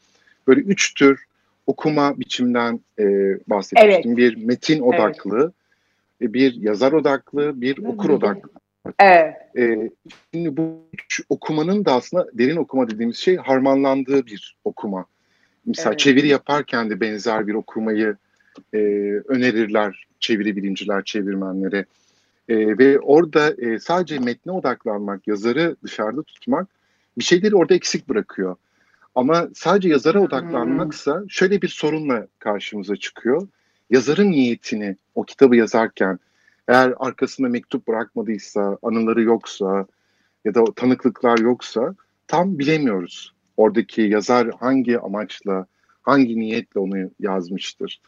Böyle 0.47 0.61
üç 0.61 0.93
tür 0.93 1.25
okuma 1.71 2.19
biçimden 2.19 2.79
e, 2.99 3.05
bahsetmiştim. 3.47 4.11
Evet. 4.11 4.17
Bir 4.17 4.45
metin 4.45 4.79
odaklı, 4.81 5.53
evet. 6.21 6.33
bir 6.33 6.53
yazar 6.53 6.91
odaklı, 6.91 7.61
bir 7.61 7.77
okur 7.85 8.09
odaklı. 8.09 8.49
Evet. 8.99 9.35
E, 9.57 9.89
şimdi 10.33 10.57
bu 10.57 10.83
üç 10.93 11.21
okumanın 11.29 11.85
da 11.85 11.93
aslında 11.93 12.27
derin 12.33 12.55
okuma 12.55 12.89
dediğimiz 12.89 13.17
şey 13.17 13.35
harmanlandığı 13.37 14.25
bir 14.25 14.55
okuma. 14.63 15.05
Mesela 15.65 15.89
evet. 15.89 15.99
çeviri 15.99 16.27
yaparken 16.27 16.89
de 16.89 16.99
benzer 17.01 17.47
bir 17.47 17.53
okumayı 17.53 18.15
e, 18.73 18.77
önerirler 19.27 20.07
çeviri 20.19 20.55
bilimciler, 20.55 21.03
çevirmenlere. 21.03 21.85
E, 22.49 22.77
ve 22.77 22.99
orada 22.99 23.53
e, 23.57 23.79
sadece 23.79 24.19
metne 24.19 24.51
odaklanmak, 24.51 25.27
yazarı 25.27 25.75
dışarıda 25.83 26.23
tutmak 26.23 26.67
bir 27.17 27.23
şeyleri 27.23 27.55
orada 27.55 27.73
eksik 27.73 28.09
bırakıyor. 28.09 28.55
Ama 29.15 29.49
sadece 29.53 29.89
yazara 29.89 30.19
hmm. 30.19 30.25
odaklanmaksa 30.25 31.23
şöyle 31.29 31.61
bir 31.61 31.67
sorunla 31.67 32.27
karşımıza 32.39 32.95
çıkıyor. 32.95 33.47
Yazarın 33.89 34.31
niyetini 34.31 34.95
o 35.15 35.23
kitabı 35.23 35.55
yazarken 35.55 36.19
eğer 36.67 36.93
arkasında 36.97 37.47
mektup 37.47 37.87
bırakmadıysa, 37.87 38.77
anıları 38.81 39.21
yoksa 39.21 39.85
ya 40.45 40.55
da 40.55 40.63
tanıklıklar 40.75 41.37
yoksa 41.37 41.95
tam 42.27 42.59
bilemiyoruz. 42.59 43.33
Oradaki 43.57 44.01
yazar 44.01 44.49
hangi 44.59 44.99
amaçla, 44.99 45.65
hangi 46.01 46.39
niyetle 46.39 46.79
onu 46.79 47.11
yazmıştır. 47.19 48.01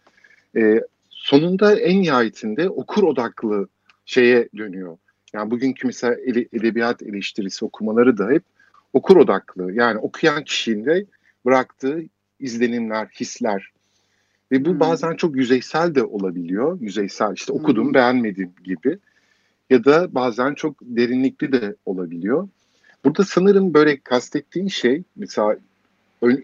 Ee, 0.57 0.81
sonunda 1.09 1.79
en 1.79 2.01
nihayetinde 2.01 2.69
okur 2.69 3.03
odaklı 3.03 3.67
şeye 4.05 4.49
dönüyor. 4.57 4.97
Yani 5.33 5.51
bugünkü 5.51 5.87
mesela 5.87 6.15
edebiyat 6.53 7.03
eleştirisi 7.03 7.65
okumaları 7.65 8.17
da 8.17 8.29
hep 8.29 8.43
okur 8.93 9.17
odaklı. 9.17 9.73
Yani 9.73 9.99
okuyan 9.99 10.43
kişinin 10.43 10.85
de 10.85 11.05
bıraktığı 11.45 12.03
izlenimler, 12.39 13.07
hisler. 13.07 13.71
Ve 14.51 14.65
bu 14.65 14.69
hmm. 14.69 14.79
bazen 14.79 15.15
çok 15.15 15.35
yüzeysel 15.35 15.95
de 15.95 16.03
olabiliyor. 16.03 16.81
Yüzeysel 16.81 17.33
işte 17.33 17.53
okudum, 17.53 17.85
hmm. 17.85 17.93
beğenmedim 17.93 18.53
gibi. 18.63 18.99
Ya 19.69 19.83
da 19.83 20.15
bazen 20.15 20.53
çok 20.53 20.75
derinlikli 20.81 21.51
de 21.51 21.75
olabiliyor. 21.85 22.47
Burada 23.05 23.23
sanırım 23.23 23.73
böyle 23.73 23.99
kastettiğin 23.99 24.67
şey 24.67 25.03
mesela 25.15 25.57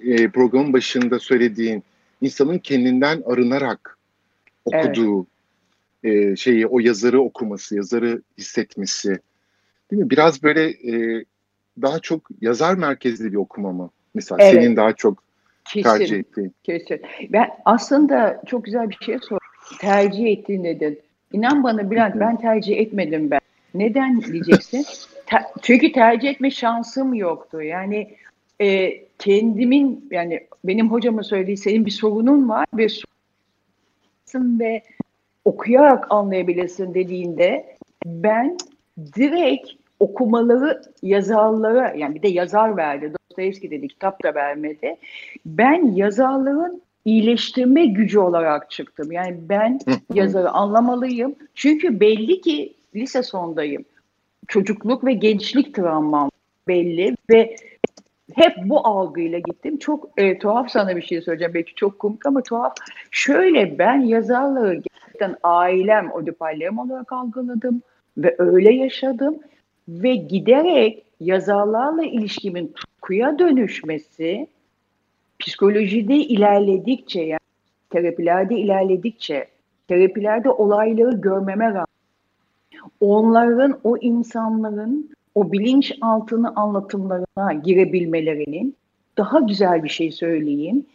e, 0.04 0.30
programın 0.30 0.74
başında 0.74 1.20
söylediğin 1.20 1.84
insanın 2.22 2.58
kendinden 2.58 3.22
arınarak 3.26 3.98
okuduğu 4.66 5.28
e, 6.04 6.36
şeyi 6.36 6.68
o 6.68 6.80
yazarı 6.80 7.22
okuması, 7.22 7.76
yazarı 7.76 8.22
hissetmesi. 8.38 9.20
Değil 9.92 10.04
mi? 10.04 10.10
Biraz 10.10 10.44
böyle 10.44 10.70
e, 10.70 11.26
daha 11.82 12.00
çok 12.00 12.22
yazar 12.42 12.76
merkezli 12.76 13.32
bir 13.32 13.38
okuma 13.38 13.72
mı? 13.72 13.90
Mesela 14.14 14.44
evet. 14.44 14.54
senin 14.54 14.76
daha 14.76 14.94
çok 14.94 15.24
kesin, 15.66 15.90
tercih 15.90 16.18
ettiğin. 16.18 16.54
Kesin. 16.64 17.02
Ben 17.30 17.50
aslında 17.66 18.42
çok 18.46 18.66
güzel 18.66 18.90
bir 18.90 18.98
şey 19.02 19.18
sordum. 19.20 19.48
Tercih 19.80 20.28
ettiğin 20.28 20.64
dedin. 20.64 21.00
İnan 21.34 21.64
bana 21.64 21.92
Bülent 21.92 22.16
ben 22.20 22.38
tercih 22.38 22.78
etmedim 22.78 23.32
ben. 23.32 23.40
Neden 23.74 24.22
diyeceksin? 24.22 24.86
Çünkü 25.62 25.92
tercih 25.92 26.30
etme 26.30 26.52
şansım 26.52 27.14
yoktu. 27.14 27.62
Yani 27.62 28.16
e, 28.62 28.98
kendimin 29.20 30.08
yani 30.12 30.48
benim 30.64 30.92
hocamın 30.92 31.22
söylediği 31.22 31.58
senin 31.58 31.86
bir 31.86 31.92
sorunun 31.92 32.50
var 32.50 32.66
ve 32.74 32.88
ve 34.36 34.84
okuyarak 35.46 36.06
anlayabilirsin 36.10 36.94
dediğinde 36.94 37.76
ben 38.06 38.58
direkt 39.16 39.79
okumaları 40.00 40.82
yazarlara 41.02 41.94
yani 41.98 42.16
bir 42.16 42.22
de 42.22 42.28
yazar 42.28 42.78
verdi. 42.78 43.14
Dostoyevski 43.14 43.72
dedi 43.72 43.88
kitap 43.88 44.24
da 44.24 44.36
vermedi. 44.36 44.96
Ben 45.46 45.96
yazarların 45.96 46.82
iyileştirme 47.06 47.86
gücü 47.86 48.20
olarak 48.20 48.72
çıktım. 48.72 49.12
Yani 49.12 49.38
ben 49.50 49.80
yazarı 50.14 50.50
anlamalıyım. 50.50 51.36
Çünkü 51.56 52.00
belli 52.00 52.42
ki 52.42 52.74
lise 52.96 53.24
sondayım. 53.24 53.86
çocukluk 54.48 55.06
ve 55.06 55.14
gençlik 55.14 55.76
travmam 55.76 56.30
belli 56.68 57.16
ve 57.30 57.56
hep 58.36 58.54
bu 58.66 58.88
algıyla 58.88 59.40
gittim. 59.40 59.78
Çok 59.78 60.10
e, 60.18 60.40
tuhaf 60.40 60.72
sana 60.72 60.96
bir 60.96 61.02
şey 61.02 61.22
söyleyeceğim. 61.22 61.54
Belki 61.54 61.76
çok 61.76 62.00
komik 62.00 62.26
ama 62.26 62.42
tuhaf. 62.44 62.74
Şöyle 63.12 63.80
ben 63.80 64.02
yazarlığı 64.02 64.74
gerçekten 64.74 65.36
ailem, 65.44 66.12
odipallerim 66.12 66.80
olarak 66.80 67.12
algıladım 67.12 67.82
ve 68.18 68.36
öyle 68.38 68.74
yaşadım. 68.74 69.40
Ve 69.90 70.16
giderek 70.16 71.04
yazarlarla 71.20 72.04
ilişkimin 72.04 72.68
tutkuya 72.68 73.40
dönüşmesi 73.40 74.48
psikolojide 75.40 76.16
ilerledikçe 76.16 77.22
yani 77.22 77.40
terapilerde 77.90 78.56
ilerledikçe 78.56 79.48
terapilerde 79.88 80.50
olayları 80.50 81.16
görmeme 81.16 81.68
rağmen 81.70 81.86
onların 83.02 83.80
o 83.84 83.98
insanların 83.98 85.10
o 85.36 85.52
bilinç 85.52 85.94
altını 86.02 86.56
anlatımlarına 86.56 87.54
girebilmelerinin 87.54 88.76
daha 89.18 89.40
güzel 89.40 89.84
bir 89.84 89.90
şey 89.90 90.12
söyleyeyim. 90.12 90.86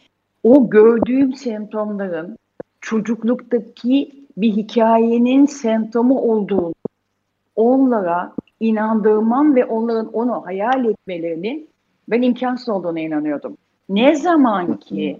O 0.43 0.69
gördüğüm 0.69 1.33
semptomların 1.33 2.37
çocukluktaki 2.81 4.11
bir 4.37 4.51
hikayenin 4.51 5.45
semptomu 5.45 6.19
olduğunu 6.19 6.73
onlara 7.55 8.33
inandırmam 8.59 9.55
ve 9.55 9.65
onların 9.65 10.13
onu 10.13 10.45
hayal 10.45 10.85
etmelerinin 10.85 11.69
ben 12.09 12.21
imkansız 12.21 12.69
olduğuna 12.69 12.99
inanıyordum. 12.99 13.57
Ne 13.89 14.15
zaman 14.15 14.77
ki 14.77 15.17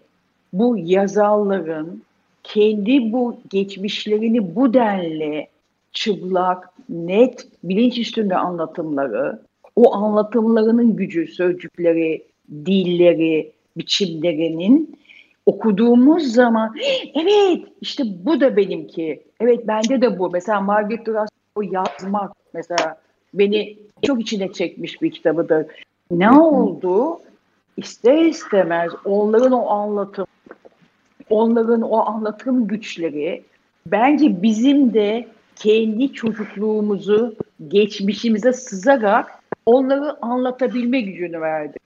bu 0.54 0.78
yazarların 0.78 2.04
kendi 2.44 3.14
bu 3.14 3.38
geçmişlerini 3.50 4.56
bu 4.56 4.74
denli 4.74 5.48
çıplak, 5.92 6.70
net, 6.90 7.48
bilinç 7.64 7.98
üstünde 7.98 8.36
anlatımları, 8.36 9.40
o 9.76 9.96
anlatımlarının 9.96 10.96
gücü, 10.96 11.28
sözcükleri, 11.28 12.24
dilleri, 12.66 13.52
biçimlerinin 13.78 14.98
okuduğumuz 15.46 16.24
zaman 16.24 16.76
evet 17.16 17.68
işte 17.82 18.04
bu 18.26 18.42
da 18.42 18.58
benimki. 18.58 19.24
Evet 19.40 19.68
bende 19.68 20.02
de 20.02 20.20
bu. 20.20 20.30
Mesela 20.30 20.62
Margaret 20.62 21.06
Duras 21.06 21.30
o 21.56 21.62
yazmak 21.62 22.32
mesela 22.54 22.98
beni 23.40 23.78
çok 24.02 24.22
içine 24.22 24.54
çekmiş 24.54 25.02
bir 25.02 25.12
kitabıdır. 25.12 25.66
Ne 26.12 26.32
oldu? 26.32 27.20
İster 27.78 28.26
istemez 28.26 28.92
onların 29.06 29.52
o 29.52 29.70
anlatım, 29.70 30.28
onların 31.30 31.82
o 31.82 31.98
anlatım 31.98 32.68
güçleri 32.68 33.44
bence 33.86 34.42
bizim 34.42 34.94
de 34.94 35.28
kendi 35.56 36.14
çocukluğumuzu 36.14 37.36
geçmişimize 37.68 38.54
sızarak 38.54 39.40
onları 39.66 40.26
anlatabilme 40.26 41.02
gücünü 41.02 41.42
verdi. 41.42 41.78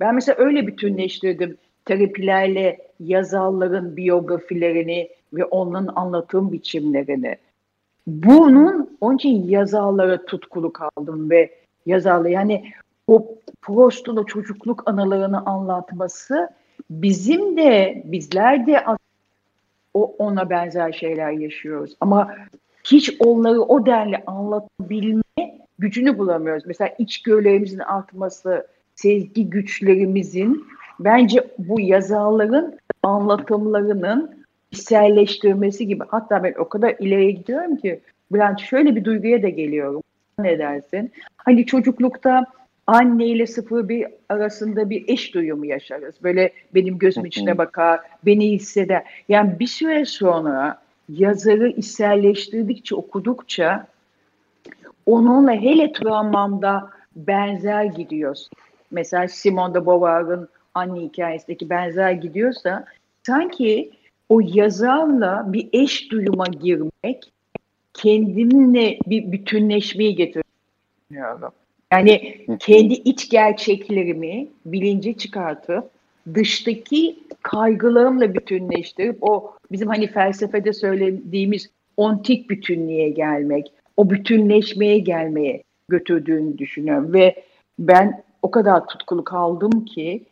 Ben 0.00 0.14
mesela 0.14 0.44
öyle 0.44 0.66
bütünleştirdim 0.66 1.56
terapilerle 1.84 2.78
yazarların 3.00 3.96
biyografilerini 3.96 5.08
ve 5.32 5.44
onların 5.44 5.92
anlatım 5.96 6.52
biçimlerini. 6.52 7.36
Bunun 8.08 8.96
onun 9.00 9.16
için 9.16 9.48
yazarlara 9.48 10.24
tutkulu 10.24 10.72
kaldım 10.72 11.30
ve 11.30 11.50
yazarla 11.86 12.28
yani 12.28 12.64
o 13.06 13.34
Proust'un 13.62 14.16
o 14.16 14.24
çocukluk 14.24 14.88
anılarını 14.88 15.46
anlatması 15.46 16.50
bizim 16.90 17.56
de 17.56 18.02
bizler 18.04 18.66
de 18.66 18.84
o 19.94 20.14
ona 20.18 20.50
benzer 20.50 20.92
şeyler 20.92 21.30
yaşıyoruz. 21.30 21.96
Ama 22.00 22.34
hiç 22.84 23.16
onları 23.18 23.62
o 23.62 23.86
denli 23.86 24.22
anlatabilme 24.26 25.22
gücünü 25.78 26.18
bulamıyoruz. 26.18 26.66
Mesela 26.66 26.94
içgörülerimizin 26.98 27.78
artması, 27.78 28.66
sezgi 28.94 29.50
güçlerimizin 29.50 30.66
bence 31.00 31.50
bu 31.58 31.80
yazarların 31.80 32.78
anlatımlarının 33.02 34.37
içselleştirmesi 34.72 35.86
gibi. 35.86 36.04
Hatta 36.08 36.44
ben 36.44 36.54
o 36.58 36.68
kadar 36.68 36.96
ileriye 37.00 37.30
gidiyorum 37.30 37.76
ki 37.76 38.00
Bülent 38.32 38.60
şöyle 38.60 38.96
bir 38.96 39.04
duyguya 39.04 39.42
da 39.42 39.48
geliyorum. 39.48 40.02
Ne 40.38 40.58
dersin? 40.58 41.12
Hani 41.36 41.66
çocuklukta 41.66 42.46
anne 42.86 43.26
ile 43.26 43.46
sıfır 43.46 43.88
bir 43.88 44.06
arasında 44.28 44.90
bir 44.90 45.04
eş 45.08 45.34
duyumu 45.34 45.66
yaşarız. 45.66 46.14
Böyle 46.22 46.52
benim 46.74 46.98
gözüm 46.98 47.24
içine 47.24 47.58
bakar, 47.58 48.00
beni 48.26 48.50
hisseder. 48.50 49.02
Yani 49.28 49.58
bir 49.60 49.66
süre 49.66 50.04
sonra 50.04 50.78
yazarı 51.08 51.68
içselleştirdikçe, 51.68 52.94
okudukça 52.94 53.86
onunla 55.06 55.52
hele 55.52 55.92
travmamda 55.92 56.90
benzer 57.16 57.84
gidiyoruz. 57.84 58.50
Mesela 58.90 59.28
Simone 59.28 59.74
de 59.74 59.86
Beauvoir'ın 59.86 60.48
anne 60.74 61.00
hikayesindeki 61.00 61.70
benzer 61.70 62.12
gidiyorsa 62.12 62.84
sanki 63.26 63.90
o 64.28 64.40
yazarla 64.54 65.52
bir 65.52 65.68
eş 65.72 66.10
duyuma 66.10 66.46
girmek 66.46 67.32
kendimle 67.94 68.98
bir 69.06 69.32
bütünleşmeyi 69.32 70.16
getiriyor. 70.16 70.44
Yani 71.92 72.46
kendi 72.58 72.94
iç 72.94 73.30
gerçeklerimi 73.30 74.48
bilince 74.66 75.12
çıkartıp 75.12 75.90
dıştaki 76.34 77.18
kaygılarımla 77.42 78.34
bütünleştirip 78.34 79.18
o 79.20 79.52
bizim 79.72 79.88
hani 79.88 80.06
felsefede 80.06 80.72
söylediğimiz 80.72 81.70
ontik 81.96 82.50
bütünlüğe 82.50 83.08
gelmek, 83.08 83.72
o 83.96 84.10
bütünleşmeye 84.10 84.98
gelmeye 84.98 85.62
götürdüğünü 85.88 86.58
düşünüyorum. 86.58 87.12
Ve 87.12 87.44
ben 87.78 88.22
o 88.42 88.50
kadar 88.50 88.86
tutkulu 88.86 89.24
kaldım 89.24 89.84
ki 89.84 90.24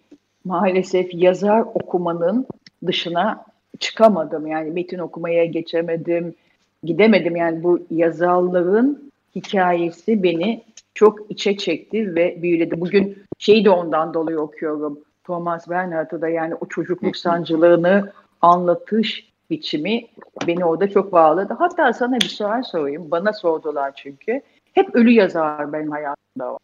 maalesef 0.44 1.14
yazar 1.14 1.60
okumanın 1.60 2.46
dışına 2.86 3.44
çıkamadım. 3.76 4.46
Yani 4.46 4.70
metin 4.70 4.98
okumaya 4.98 5.44
geçemedim, 5.44 6.34
gidemedim. 6.82 7.36
Yani 7.36 7.62
bu 7.62 7.80
yazarların 7.90 9.12
hikayesi 9.34 10.22
beni 10.22 10.64
çok 10.94 11.30
içe 11.30 11.56
çekti 11.56 12.14
ve 12.14 12.42
büyüledi. 12.42 12.80
Bugün 12.80 13.18
şeyi 13.38 13.64
de 13.64 13.70
ondan 13.70 14.14
dolayı 14.14 14.40
okuyorum. 14.40 14.98
Thomas 15.24 15.70
Bernhard'ı 15.70 16.20
da 16.20 16.28
yani 16.28 16.54
o 16.54 16.66
çocukluk 16.66 17.16
sancılarını 17.16 18.12
anlatış 18.42 19.32
biçimi 19.50 20.06
beni 20.46 20.64
orada 20.64 20.88
çok 20.88 21.12
bağladı. 21.12 21.54
Hatta 21.58 21.92
sana 21.92 22.16
bir 22.16 22.28
soru 22.28 22.64
sorayım. 22.64 23.10
Bana 23.10 23.32
sordular 23.32 23.92
çünkü. 23.96 24.40
Hep 24.72 24.94
ölü 24.94 25.10
yazar 25.10 25.72
benim 25.72 25.90
hayatımda 25.90 26.52
var. 26.52 26.58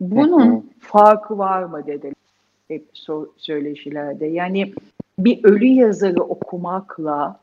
Bunun 0.00 0.72
farkı 0.80 1.38
var 1.38 1.62
mı 1.62 1.86
dediler 1.86 2.14
hep 2.68 2.84
söyleşilerde. 3.36 4.26
Yani 4.26 4.72
bir 5.18 5.44
ölü 5.44 5.66
yazarı 5.66 6.22
okumakla 6.22 7.40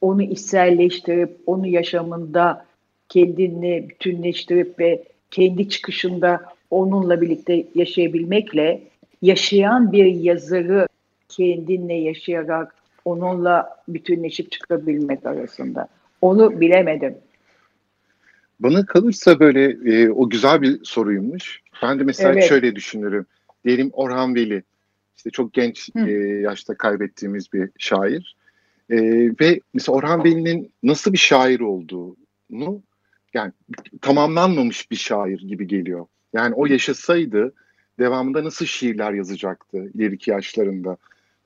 onu 0.00 0.22
içselleştirip 0.22 1.38
onu 1.46 1.66
yaşamında 1.66 2.66
kendini 3.08 3.88
bütünleştirip 3.88 4.78
ve 4.78 5.04
kendi 5.30 5.68
çıkışında 5.68 6.40
onunla 6.70 7.20
birlikte 7.20 7.66
yaşayabilmekle 7.74 8.82
yaşayan 9.22 9.92
bir 9.92 10.04
yazarı 10.04 10.88
kendinle 11.28 11.94
yaşayarak 11.94 12.74
onunla 13.04 13.76
bütünleşip 13.88 14.52
çıkabilmek 14.52 15.26
arasında. 15.26 15.88
Onu 16.20 16.60
bilemedim. 16.60 17.14
Bana 18.60 18.86
kalırsa 18.86 19.40
böyle 19.40 19.64
e, 19.92 20.10
o 20.10 20.28
güzel 20.30 20.62
bir 20.62 20.84
soruymuş. 20.84 21.60
Ben 21.82 22.00
de 22.00 22.04
mesela 22.04 22.32
evet. 22.32 22.44
şöyle 22.44 22.76
düşünürüm. 22.76 23.26
Diyelim 23.64 23.90
Orhan 23.92 24.34
Veli. 24.34 24.62
İşte 25.18 25.30
çok 25.30 25.52
genç 25.52 25.90
e, 25.96 26.10
yaşta 26.42 26.74
kaybettiğimiz 26.74 27.52
bir 27.52 27.70
şair. 27.78 28.36
E, 28.90 28.96
ve 29.40 29.60
mesela 29.74 29.96
Orhan 29.96 30.24
Veli'nin 30.24 30.72
nasıl 30.82 31.12
bir 31.12 31.18
şair 31.18 31.60
olduğunu 31.60 32.82
yani 33.34 33.52
tamamlanmamış 34.00 34.90
bir 34.90 34.96
şair 34.96 35.38
gibi 35.38 35.66
geliyor. 35.66 36.06
Yani 36.32 36.54
o 36.54 36.66
yaşasaydı 36.66 37.54
devamında 37.98 38.44
nasıl 38.44 38.66
şiirler 38.66 39.12
yazacaktı 39.12 39.90
ileriki 39.94 40.30
yaşlarında? 40.30 40.96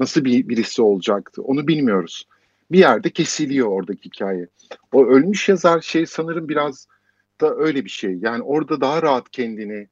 Nasıl 0.00 0.24
bir 0.24 0.48
birisi 0.48 0.82
olacaktı? 0.82 1.42
Onu 1.42 1.68
bilmiyoruz. 1.68 2.28
Bir 2.70 2.78
yerde 2.78 3.10
kesiliyor 3.10 3.68
oradaki 3.68 4.04
hikaye. 4.04 4.46
O 4.92 5.06
ölmüş 5.06 5.48
yazar 5.48 5.80
şey 5.80 6.06
sanırım 6.06 6.48
biraz 6.48 6.86
da 7.40 7.56
öyle 7.56 7.84
bir 7.84 7.90
şey. 7.90 8.18
Yani 8.20 8.42
orada 8.42 8.80
daha 8.80 9.02
rahat 9.02 9.30
kendini 9.30 9.88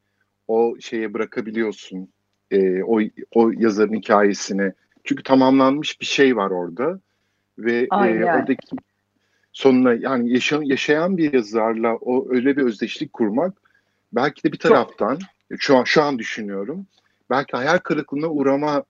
o 0.49 0.77
şeye 0.81 1.15
bırakabiliyorsun. 1.15 2.09
E, 2.51 2.83
o, 2.83 3.01
o 3.35 3.51
yazarın 3.51 3.95
hikayesine. 3.95 4.73
Çünkü 5.05 5.23
tamamlanmış 5.23 6.01
bir 6.01 6.07
şey 6.07 6.37
var 6.37 6.51
orada. 6.51 7.01
Ve 7.59 7.89
e, 7.93 8.25
oradaki 8.25 8.77
sonuna 9.53 9.95
yani 9.95 10.33
yaşayan, 10.33 10.63
yaşayan 10.63 11.17
bir 11.17 11.33
yazarla 11.33 11.95
o 11.95 12.31
öyle 12.31 12.57
bir 12.57 12.63
özdeşlik 12.63 13.13
kurmak 13.13 13.55
belki 14.13 14.45
de 14.45 14.53
bir 14.53 14.59
taraftan 14.59 15.19
Çok 15.51 15.61
şu 15.63 15.77
an 15.77 15.85
şu 15.85 16.03
an 16.03 16.19
düşünüyorum. 16.19 16.87
Belki 17.31 17.57
hayal 17.57 17.79
kırıklığına 17.79 18.29
uğrama 18.29 18.85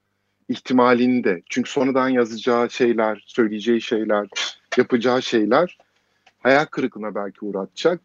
ihtimalinde. 0.48 1.42
Çünkü 1.50 1.70
sonradan 1.70 2.08
yazacağı 2.08 2.70
şeyler, 2.70 3.24
söyleyeceği 3.26 3.80
şeyler, 3.80 4.28
yapacağı 4.76 5.22
şeyler 5.22 5.78
hayal 6.38 6.64
kırıklığına 6.64 7.14
belki 7.14 7.44
uğratacak. 7.44 8.00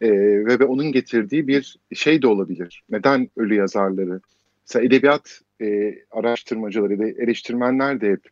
e, 0.00 0.10
ve, 0.46 0.58
ve 0.58 0.64
onun 0.64 0.92
getirdiği 0.92 1.48
bir 1.48 1.76
şey 1.94 2.22
de 2.22 2.26
olabilir. 2.26 2.82
Neden 2.90 3.30
ölü 3.36 3.54
yazarları? 3.54 4.20
Mesela 4.66 4.86
edebiyat 4.86 5.40
e, 5.62 5.94
araştırmacıları 6.10 6.98
da 6.98 7.08
eleştirmenler 7.08 8.00
de 8.00 8.10
hep 8.10 8.28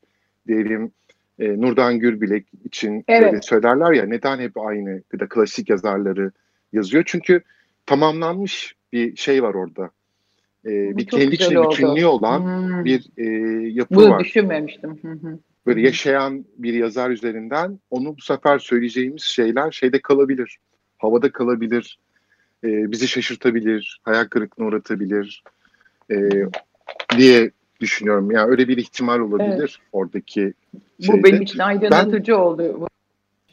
diyelim 0.48 0.92
e, 1.38 1.60
Nurdan 1.60 1.98
Gürbilek 1.98 2.46
için 2.64 3.04
evet. 3.08 3.32
böyle 3.32 3.42
söylerler 3.42 3.92
ya 3.92 4.06
neden 4.06 4.38
hep 4.38 4.58
aynı 4.58 5.02
ya 5.12 5.20
da 5.20 5.28
klasik 5.28 5.70
yazarları 5.70 6.32
yazıyor? 6.72 7.04
Çünkü 7.06 7.42
tamamlanmış 7.86 8.74
bir 8.92 9.16
şey 9.16 9.42
var 9.42 9.54
orada. 9.54 9.90
E, 10.66 10.96
bir 10.96 11.06
kendi 11.06 11.34
içinde 11.34 11.58
oldu. 11.60 11.70
bütünlüğü 11.70 12.06
olan 12.06 12.40
hmm. 12.40 12.84
bir 12.84 13.10
e, 13.16 13.24
yapı 13.68 13.94
Bunu 13.94 14.10
var. 14.10 14.18
Bunu 14.18 14.24
düşünmemiştim. 14.24 15.00
Böyle 15.66 15.80
yaşayan 15.80 16.44
bir 16.58 16.74
yazar 16.74 17.10
üzerinden 17.10 17.78
onu 17.90 18.16
bu 18.16 18.20
sefer 18.20 18.58
söyleyeceğimiz 18.58 19.22
şeyler 19.22 19.70
şeyde 19.70 20.00
kalabilir. 20.00 20.58
Havada 20.98 21.32
kalabilir. 21.32 21.98
E, 22.64 22.92
bizi 22.92 23.08
şaşırtabilir. 23.08 24.00
Hayal 24.02 24.24
kırıklığına 24.24 24.68
uğratabilir. 24.68 25.42
E, 26.10 26.16
diye 27.18 27.50
düşünüyorum. 27.80 28.30
Yani 28.30 28.50
öyle 28.50 28.68
bir 28.68 28.76
ihtimal 28.76 29.20
olabilir 29.20 29.58
evet. 29.58 29.76
oradaki 29.92 30.52
şeyde. 31.00 31.18
Bu 31.18 31.24
benim 31.24 31.42
için 31.42 31.58
aydınlatıcı 31.58 32.32
ben, 32.32 32.38
oldu. 32.38 32.88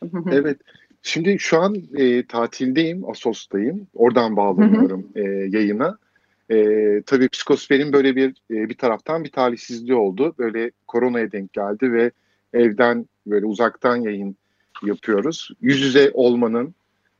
evet. 0.31 0.57
Şimdi 1.03 1.39
şu 1.39 1.59
an 1.61 1.75
e, 1.95 2.25
tatildeyim, 2.25 3.09
Asos'tayım. 3.09 3.87
Oradan 3.93 4.35
bağlanıyorum 4.35 5.07
e, 5.15 5.21
yayına. 5.21 5.97
E, 6.51 6.57
tabii 7.05 7.29
psikosferin 7.29 7.93
böyle 7.93 8.15
bir 8.15 8.29
e, 8.29 8.69
bir 8.69 8.77
taraftan 8.77 9.23
bir 9.23 9.31
talihsizliği 9.31 9.95
oldu. 9.95 10.35
Böyle 10.37 10.71
koronaya 10.87 11.31
denk 11.31 11.53
geldi 11.53 11.93
ve 11.93 12.11
evden 12.53 13.05
böyle 13.27 13.45
uzaktan 13.45 13.95
yayın 13.95 14.35
yapıyoruz. 14.83 15.49
Yüz 15.61 15.81
yüze 15.81 16.11
olmanın 16.13 16.75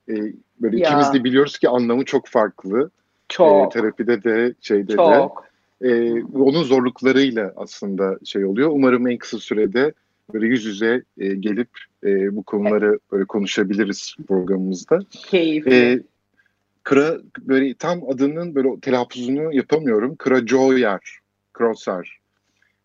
e, 0.10 0.14
böyle 0.62 0.78
ya. 0.78 0.88
ikimiz 0.88 1.14
de 1.14 1.24
biliyoruz 1.24 1.60
ki 1.60 1.70
anlamı 1.70 2.06
çok 2.06 2.28
farklı. 2.28 2.92
Çok. 3.32 3.76
E, 3.76 3.80
terapide 3.80 4.24
de 4.24 4.54
şeyde 4.62 4.96
çok. 4.96 5.46
de. 5.82 5.88
E, 5.90 6.24
onun 6.24 6.64
zorluklarıyla 6.64 7.54
aslında 7.56 8.20
şey 8.26 8.46
oluyor. 8.46 8.70
Umarım 8.74 9.08
en 9.08 9.18
kısa 9.18 9.38
sürede 9.38 9.94
böyle 10.34 10.48
yüz 10.48 10.66
yüze 10.66 11.04
e, 11.18 11.28
gelip 11.28 11.70
e, 12.04 12.36
bu 12.36 12.44
konuları 12.44 13.00
böyle 13.12 13.26
konuşabiliriz 13.26 14.16
programımızda. 14.28 15.00
Keyifli. 15.10 15.76
E, 15.76 16.04
Kra 16.84 17.18
böyle 17.40 17.74
tam 17.74 18.10
adının 18.10 18.56
böyle 18.56 18.80
telaffuzunu 18.80 19.54
yapamıyorum. 19.54 20.16
Kra 20.16 20.48
Joyer, 20.48 21.20
Crosser. 21.58 22.18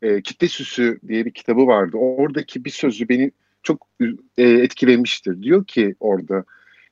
E, 0.03 0.23
Kitle 0.23 0.49
Süsü 0.49 1.01
diye 1.09 1.25
bir 1.25 1.31
kitabı 1.31 1.67
vardı. 1.67 1.97
Oradaki 1.97 2.65
bir 2.65 2.71
sözü 2.71 3.09
beni 3.09 3.31
çok 3.63 3.87
e, 4.39 4.43
etkilemiştir. 4.43 5.43
Diyor 5.43 5.65
ki 5.65 5.95
orada 6.01 6.45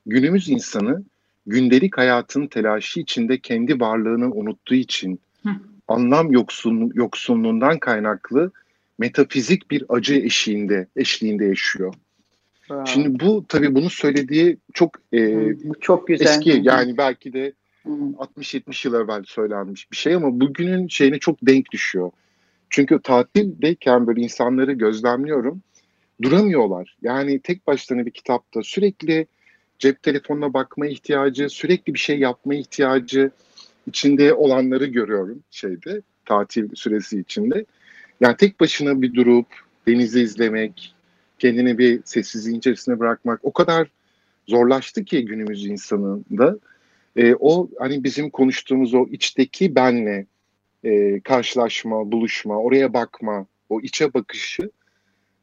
günümüz 0.05 0.49
insanı 0.49 1.03
gündelik 1.47 1.97
hayatın 1.97 2.47
telaşı 2.47 2.99
içinde 2.99 3.39
kendi 3.39 3.79
varlığını 3.79 4.31
unuttuğu 4.31 4.75
için 4.75 5.19
Hı. 5.43 5.49
anlam 5.87 6.31
yoksun, 6.31 6.91
yoksunluğundan 6.93 7.79
kaynaklı 7.79 8.51
metafizik 8.97 9.71
bir 9.71 9.83
acı 9.89 10.15
eşiğinde, 10.15 10.87
eşliğinde 10.95 11.45
yaşıyor. 11.45 11.93
Wow. 12.59 12.91
Şimdi 12.91 13.19
bu 13.19 13.45
tabii 13.47 13.75
bunu 13.75 13.89
söylediği 13.89 14.57
çok 14.73 14.91
e, 15.13 15.49
çok 15.81 16.07
güzel. 16.07 16.25
eski 16.25 16.61
yani 16.63 16.97
belki 16.97 17.33
de 17.33 17.53
60-70 17.85 18.87
yıl 18.87 18.93
evvel 18.93 19.23
söylenmiş 19.25 19.91
bir 19.91 19.97
şey 19.97 20.15
ama 20.15 20.39
bugünün 20.39 20.87
şeyine 20.87 21.19
çok 21.19 21.37
denk 21.41 21.71
düşüyor. 21.71 22.11
Çünkü 22.69 22.99
tatildeyken 23.03 24.07
böyle 24.07 24.21
insanları 24.21 24.71
gözlemliyorum. 24.73 25.61
Duramıyorlar. 26.21 26.97
Yani 27.01 27.39
tek 27.39 27.67
başlarına 27.67 28.05
bir 28.05 28.11
kitapta 28.11 28.63
sürekli 28.63 29.27
cep 29.79 30.03
telefonuna 30.03 30.53
bakma 30.53 30.87
ihtiyacı, 30.87 31.49
sürekli 31.49 31.93
bir 31.93 31.99
şey 31.99 32.19
yapma 32.19 32.55
ihtiyacı 32.55 33.31
içinde 33.87 34.33
olanları 34.33 34.85
görüyorum 34.85 35.43
şeyde 35.51 36.01
tatil 36.25 36.75
süresi 36.75 37.19
içinde. 37.19 37.65
Yani 38.21 38.37
tek 38.37 38.59
başına 38.59 39.01
bir 39.01 39.13
durup 39.13 39.47
denizi 39.87 40.21
izlemek, 40.21 40.95
kendini 41.39 41.77
bir 41.77 42.01
sessizliğin 42.05 42.57
içerisine 42.57 42.99
bırakmak 42.99 43.39
o 43.43 43.53
kadar 43.53 43.87
zorlaştı 44.47 45.05
ki 45.05 45.25
günümüz 45.25 45.65
insanında. 45.65 46.59
E, 47.15 47.35
o 47.39 47.69
hani 47.79 48.03
bizim 48.03 48.29
konuştuğumuz 48.29 48.93
o 48.93 49.05
içteki 49.11 49.75
benle 49.75 50.25
e, 50.83 51.19
karşılaşma, 51.19 52.11
buluşma, 52.11 52.57
oraya 52.57 52.93
bakma, 52.93 53.45
o 53.69 53.81
içe 53.81 54.13
bakışı 54.13 54.69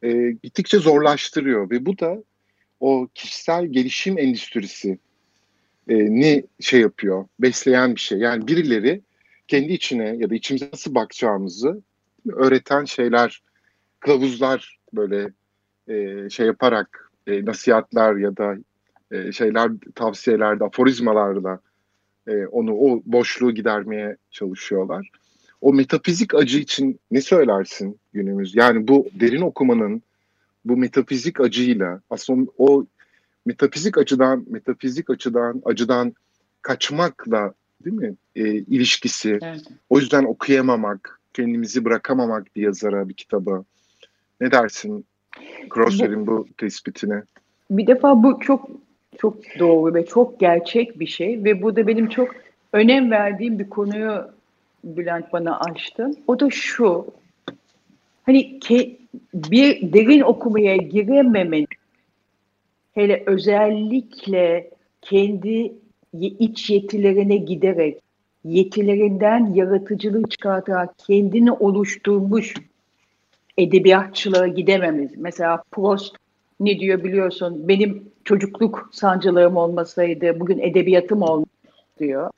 e, 0.02 0.30
gittikçe 0.42 0.78
zorlaştırıyor 0.78 1.70
ve 1.70 1.86
bu 1.86 1.98
da 1.98 2.22
o 2.82 3.08
kişisel 3.14 3.66
gelişim 3.66 4.18
endüstrisi 4.18 4.98
e, 5.88 5.94
ni 5.94 6.44
şey 6.60 6.80
yapıyor, 6.80 7.24
besleyen 7.40 7.94
bir 7.94 8.00
şey. 8.00 8.18
Yani 8.18 8.46
birileri 8.46 9.00
kendi 9.48 9.72
içine 9.72 10.16
ya 10.16 10.30
da 10.30 10.34
içimize 10.34 10.68
nasıl 10.72 10.94
bakacağımızı 10.94 11.82
öğreten 12.32 12.84
şeyler, 12.84 13.42
kılavuzlar 14.00 14.78
böyle 14.92 15.28
e, 15.88 16.30
şey 16.30 16.46
yaparak 16.46 17.10
e, 17.26 17.44
nasihatler 17.44 18.16
ya 18.16 18.36
da 18.36 18.56
e, 19.10 19.32
şeyler 19.32 19.70
tavsiyelerde, 19.94 20.64
aforizmalarla 20.64 21.60
e, 22.26 22.46
onu 22.46 22.74
o 22.74 23.02
boşluğu 23.06 23.54
gidermeye 23.54 24.16
çalışıyorlar. 24.30 25.10
O 25.60 25.72
metafizik 25.72 26.34
acı 26.34 26.58
için 26.58 27.00
ne 27.10 27.20
söylersin 27.20 27.98
günümüz? 28.12 28.54
Yani 28.54 28.88
bu 28.88 29.08
derin 29.20 29.42
okumanın 29.42 30.02
bu 30.64 30.76
metafizik 30.76 31.40
acıyla 31.40 32.00
aslında 32.10 32.50
o 32.58 32.86
metafizik 33.46 33.98
açıdan 33.98 34.44
metafizik 34.48 35.10
açıdan 35.10 35.62
acıdan 35.64 36.14
kaçmakla 36.62 37.54
değil 37.84 37.96
mi 37.96 38.14
e, 38.36 38.48
ilişkisi. 38.48 39.38
Evet. 39.42 39.60
O 39.90 39.98
yüzden 39.98 40.24
okuyamamak, 40.24 41.20
kendimizi 41.34 41.84
bırakamamak 41.84 42.56
bir 42.56 42.62
yazara 42.62 43.08
bir 43.08 43.14
kitaba. 43.14 43.64
Ne 44.40 44.50
dersin 44.50 45.04
Crosser'in 45.74 46.26
bu 46.26 46.46
tespitine? 46.56 47.22
Bir 47.70 47.86
defa 47.86 48.22
bu 48.22 48.40
çok 48.40 48.70
çok 49.18 49.36
doğru 49.58 49.94
ve 49.94 50.06
çok 50.06 50.40
gerçek 50.40 51.00
bir 51.00 51.06
şey 51.06 51.44
ve 51.44 51.62
bu 51.62 51.76
da 51.76 51.86
benim 51.86 52.08
çok 52.08 52.28
önem 52.72 53.10
verdiğim 53.10 53.58
bir 53.58 53.70
konuyu 53.70 54.32
Bülent 54.84 55.32
bana 55.32 55.58
açtı. 55.58 56.10
O 56.26 56.40
da 56.40 56.50
şu. 56.50 57.06
Hani 58.26 58.60
ke, 58.60 58.96
bir 59.34 59.92
derin 59.92 60.20
okumaya 60.20 60.76
girememenin 60.76 61.66
hele 62.94 63.22
özellikle 63.26 64.70
kendi 65.02 65.72
iç 66.20 66.70
yetilerine 66.70 67.36
giderek 67.36 67.98
yetilerinden 68.44 69.54
yaratıcılığı 69.54 70.28
çıkartarak 70.28 70.98
kendini 70.98 71.52
oluşturmuş 71.52 72.54
edebiyatçılığa 73.58 74.46
gidememiz. 74.46 75.10
Mesela 75.16 75.62
Prost 75.70 76.16
ne 76.60 76.80
diyor 76.80 77.04
biliyorsun 77.04 77.68
benim 77.68 78.12
çocukluk 78.24 78.90
sancılarım 78.92 79.56
olmasaydı 79.56 80.40
bugün 80.40 80.58
edebiyatım 80.58 81.22
olmaz 81.22 81.46
diyor. 82.00 82.30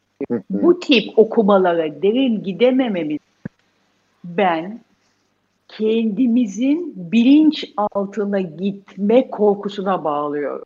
Bu 0.51 0.81
tip 0.81 1.19
okumalara 1.19 2.03
derin 2.03 2.43
gidemememiz 2.43 3.19
ben 4.25 4.81
kendimizin 5.79 6.93
bilinç 6.97 7.73
altına 7.77 8.41
gitme 8.41 9.31
korkusuna 9.31 10.05
bağlıyorum. 10.05 10.65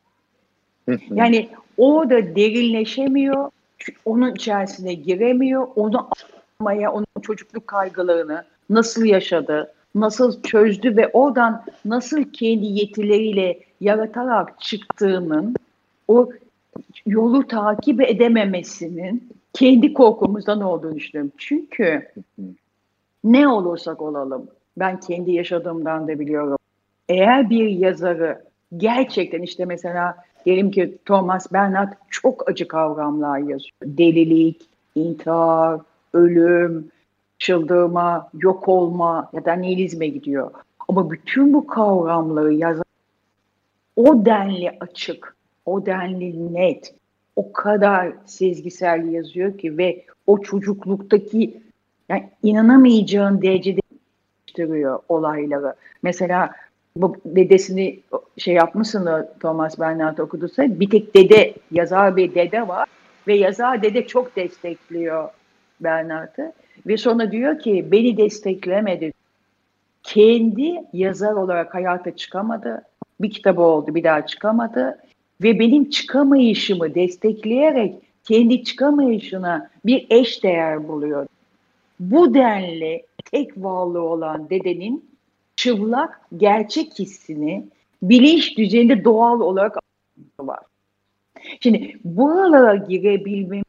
yani 1.10 1.48
o 1.76 2.10
da 2.10 2.36
derinleşemiyor, 2.36 3.50
onun 4.04 4.34
içerisine 4.34 4.94
giremiyor, 4.94 5.68
onu 5.76 6.08
anlamaya, 6.60 6.92
onun 6.92 7.06
çocukluk 7.22 7.66
kaygılarını 7.66 8.44
nasıl 8.70 9.04
yaşadı, 9.04 9.72
nasıl 9.94 10.42
çözdü 10.42 10.96
ve 10.96 11.08
oradan 11.12 11.64
nasıl 11.84 12.24
kendi 12.24 12.66
yetileriyle 12.66 13.58
yaratarak 13.80 14.60
çıktığının 14.60 15.54
o 16.08 16.30
yolu 17.06 17.46
takip 17.46 18.00
edememesinin 18.00 19.28
kendi 19.52 19.94
korkumuzdan 19.94 20.60
olduğunu 20.60 20.94
düşünüyorum. 20.94 21.32
Çünkü 21.38 22.08
ne 23.24 23.48
olursak 23.48 24.02
olalım 24.02 24.48
ben 24.80 25.00
kendi 25.00 25.32
yaşadığımdan 25.32 26.08
da 26.08 26.18
biliyorum. 26.18 26.58
Eğer 27.08 27.50
bir 27.50 27.68
yazarı 27.68 28.44
gerçekten 28.76 29.42
işte 29.42 29.64
mesela 29.64 30.16
diyelim 30.46 30.70
ki 30.70 30.98
Thomas 31.04 31.52
Bernhard 31.52 31.92
çok 32.10 32.50
acı 32.50 32.68
kavramlar 32.68 33.38
yazıyor. 33.38 33.72
Delilik, 33.82 34.68
intihar, 34.94 35.80
ölüm, 36.12 36.88
çıldırma, 37.38 38.30
yok 38.34 38.68
olma 38.68 39.30
ya 39.32 39.44
da 39.44 39.52
nihilizme 39.52 40.08
gidiyor. 40.08 40.50
Ama 40.88 41.10
bütün 41.10 41.54
bu 41.54 41.66
kavramları 41.66 42.54
yazan 42.54 42.84
o 43.96 44.24
denli 44.24 44.76
açık, 44.80 45.36
o 45.66 45.86
denli 45.86 46.54
net, 46.54 46.94
o 47.36 47.52
kadar 47.52 48.12
sezgisel 48.26 49.12
yazıyor 49.12 49.58
ki 49.58 49.78
ve 49.78 50.04
o 50.26 50.40
çocukluktaki 50.40 51.60
yani 52.08 52.30
inanamayacağın 52.42 53.42
derecede 53.42 53.80
değiştiriyor 54.58 54.98
olayları. 55.08 55.74
Mesela 56.02 56.50
bu 56.96 57.16
dedesini 57.24 58.00
şey 58.38 58.54
yapmışsın 58.54 59.08
Thomas 59.40 59.78
Bernhard 59.78 60.18
okuduysa 60.18 60.80
bir 60.80 60.90
tek 60.90 61.14
dede 61.14 61.54
yazar 61.70 62.16
bir 62.16 62.34
dede 62.34 62.68
var 62.68 62.88
ve 63.26 63.34
yazar 63.34 63.82
dede 63.82 64.06
çok 64.06 64.36
destekliyor 64.36 65.28
Bernhard'ı 65.80 66.52
ve 66.86 66.96
sonra 66.96 67.32
diyor 67.32 67.58
ki 67.58 67.88
beni 67.92 68.16
desteklemedi 68.16 69.12
kendi 70.02 70.82
yazar 70.92 71.32
olarak 71.32 71.74
hayata 71.74 72.16
çıkamadı 72.16 72.82
bir 73.20 73.30
kitabı 73.30 73.62
oldu 73.62 73.94
bir 73.94 74.04
daha 74.04 74.26
çıkamadı 74.26 74.98
ve 75.42 75.58
benim 75.58 75.90
çıkamayışımı 75.90 76.94
destekleyerek 76.94 77.94
kendi 78.24 78.64
çıkamayışına 78.64 79.70
bir 79.84 80.06
eş 80.10 80.42
değer 80.44 80.88
buluyor. 80.88 81.26
Bu 82.00 82.34
denli 82.34 83.06
tek 83.32 83.56
varlığı 83.56 84.02
olan 84.02 84.50
dedenin 84.50 85.10
çıplak 85.56 86.20
gerçek 86.36 86.98
hissini 86.98 87.68
bilinç 88.02 88.58
düzeyinde 88.58 89.04
doğal 89.04 89.40
olarak 89.40 89.76
var. 90.40 90.60
Şimdi 91.60 91.98
buralara 92.04 92.74
girebilmem 92.74 93.62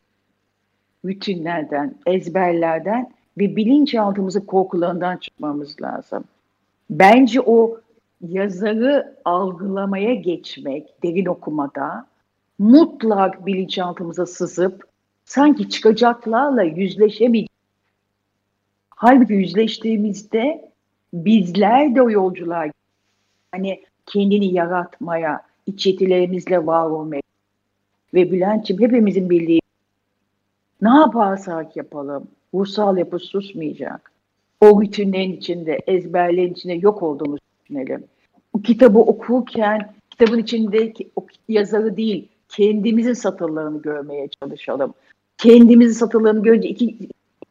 bütünlerden, 1.05 1.95
ezberlerden 2.05 3.11
ve 3.37 3.55
bilinçaltımızı 3.55 4.45
korkularından 4.45 5.17
çıkmamız 5.17 5.81
lazım. 5.81 6.23
Bence 6.89 7.41
o 7.41 7.79
yazarı 8.21 9.15
algılamaya 9.25 10.13
geçmek 10.13 11.03
derin 11.03 11.25
okumada 11.25 12.05
mutlak 12.59 13.45
bilinçaltımıza 13.45 14.25
sızıp 14.25 14.83
sanki 15.25 15.69
çıkacaklarla 15.69 16.63
yüzleşemeyeceğiz. 16.63 17.48
Halbuki 19.01 19.33
yüzleştiğimizde 19.33 20.71
bizler 21.13 21.95
de 21.95 22.01
o 22.01 22.09
yolculuğa 22.09 22.65
hani 23.51 23.83
kendini 24.05 24.53
yaratmaya, 24.53 25.41
içetilerimizle 25.65 26.65
var 26.65 26.89
olmaya 26.89 27.21
ve 28.13 28.31
Bülent'ciğim 28.31 28.81
hepimizin 28.81 29.29
bildiği 29.29 29.61
ne 30.81 30.89
yaparsak 30.89 31.75
yapalım 31.77 32.27
ruhsal 32.53 32.97
yapı 32.97 33.19
susmayacak. 33.19 34.11
O 34.61 34.81
bütünlerin 34.81 35.33
içinde, 35.33 35.79
ezberlerin 35.87 36.53
içinde 36.53 36.73
yok 36.73 37.03
olduğumuzu 37.03 37.41
düşünelim. 37.63 38.03
Bu 38.53 38.61
kitabı 38.61 38.99
okurken 38.99 39.93
kitabın 40.09 40.39
içindeki 40.39 41.09
o 41.15 41.25
yazarı 41.49 41.97
değil, 41.97 42.27
kendimizin 42.49 43.13
satırlarını 43.13 43.81
görmeye 43.81 44.27
çalışalım. 44.27 44.93
Kendimizin 45.37 45.99
satırlarını 45.99 46.43
görünce 46.43 46.69
iki 46.69 47.09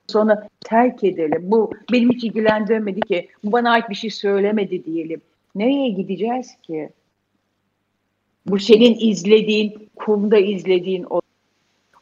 sonra 0.08 0.48
terk 0.60 1.04
edelim. 1.04 1.42
Bu 1.42 1.70
benim 1.92 2.12
hiç 2.12 2.24
ilgilendirmedi 2.24 3.00
ki. 3.00 3.28
Bu 3.44 3.52
bana 3.52 3.70
ait 3.70 3.90
bir 3.90 3.94
şey 3.94 4.10
söylemedi 4.10 4.84
diyelim. 4.84 5.20
Nereye 5.54 5.88
gideceğiz 5.88 6.56
ki? 6.62 6.90
Bu 8.46 8.58
senin 8.58 8.96
izlediğin, 9.00 9.88
kumda 9.96 10.38
izlediğin 10.38 11.06
o 11.10 11.20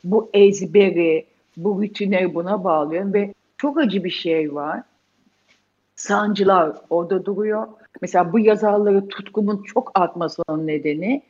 bu 0.04 0.30
ezberi, 0.34 1.26
bu 1.56 1.82
bütünleri 1.82 2.34
buna 2.34 2.64
bağlıyorum 2.64 3.14
ve 3.14 3.34
çok 3.58 3.78
acı 3.78 4.04
bir 4.04 4.10
şey 4.10 4.54
var. 4.54 4.82
Sancılar 5.96 6.76
orada 6.90 7.24
duruyor. 7.24 7.68
Mesela 8.02 8.32
bu 8.32 8.38
yazarları 8.38 9.08
tutkumun 9.08 9.62
çok 9.62 9.92
artmasının 9.94 10.66
nedeni 10.66 11.22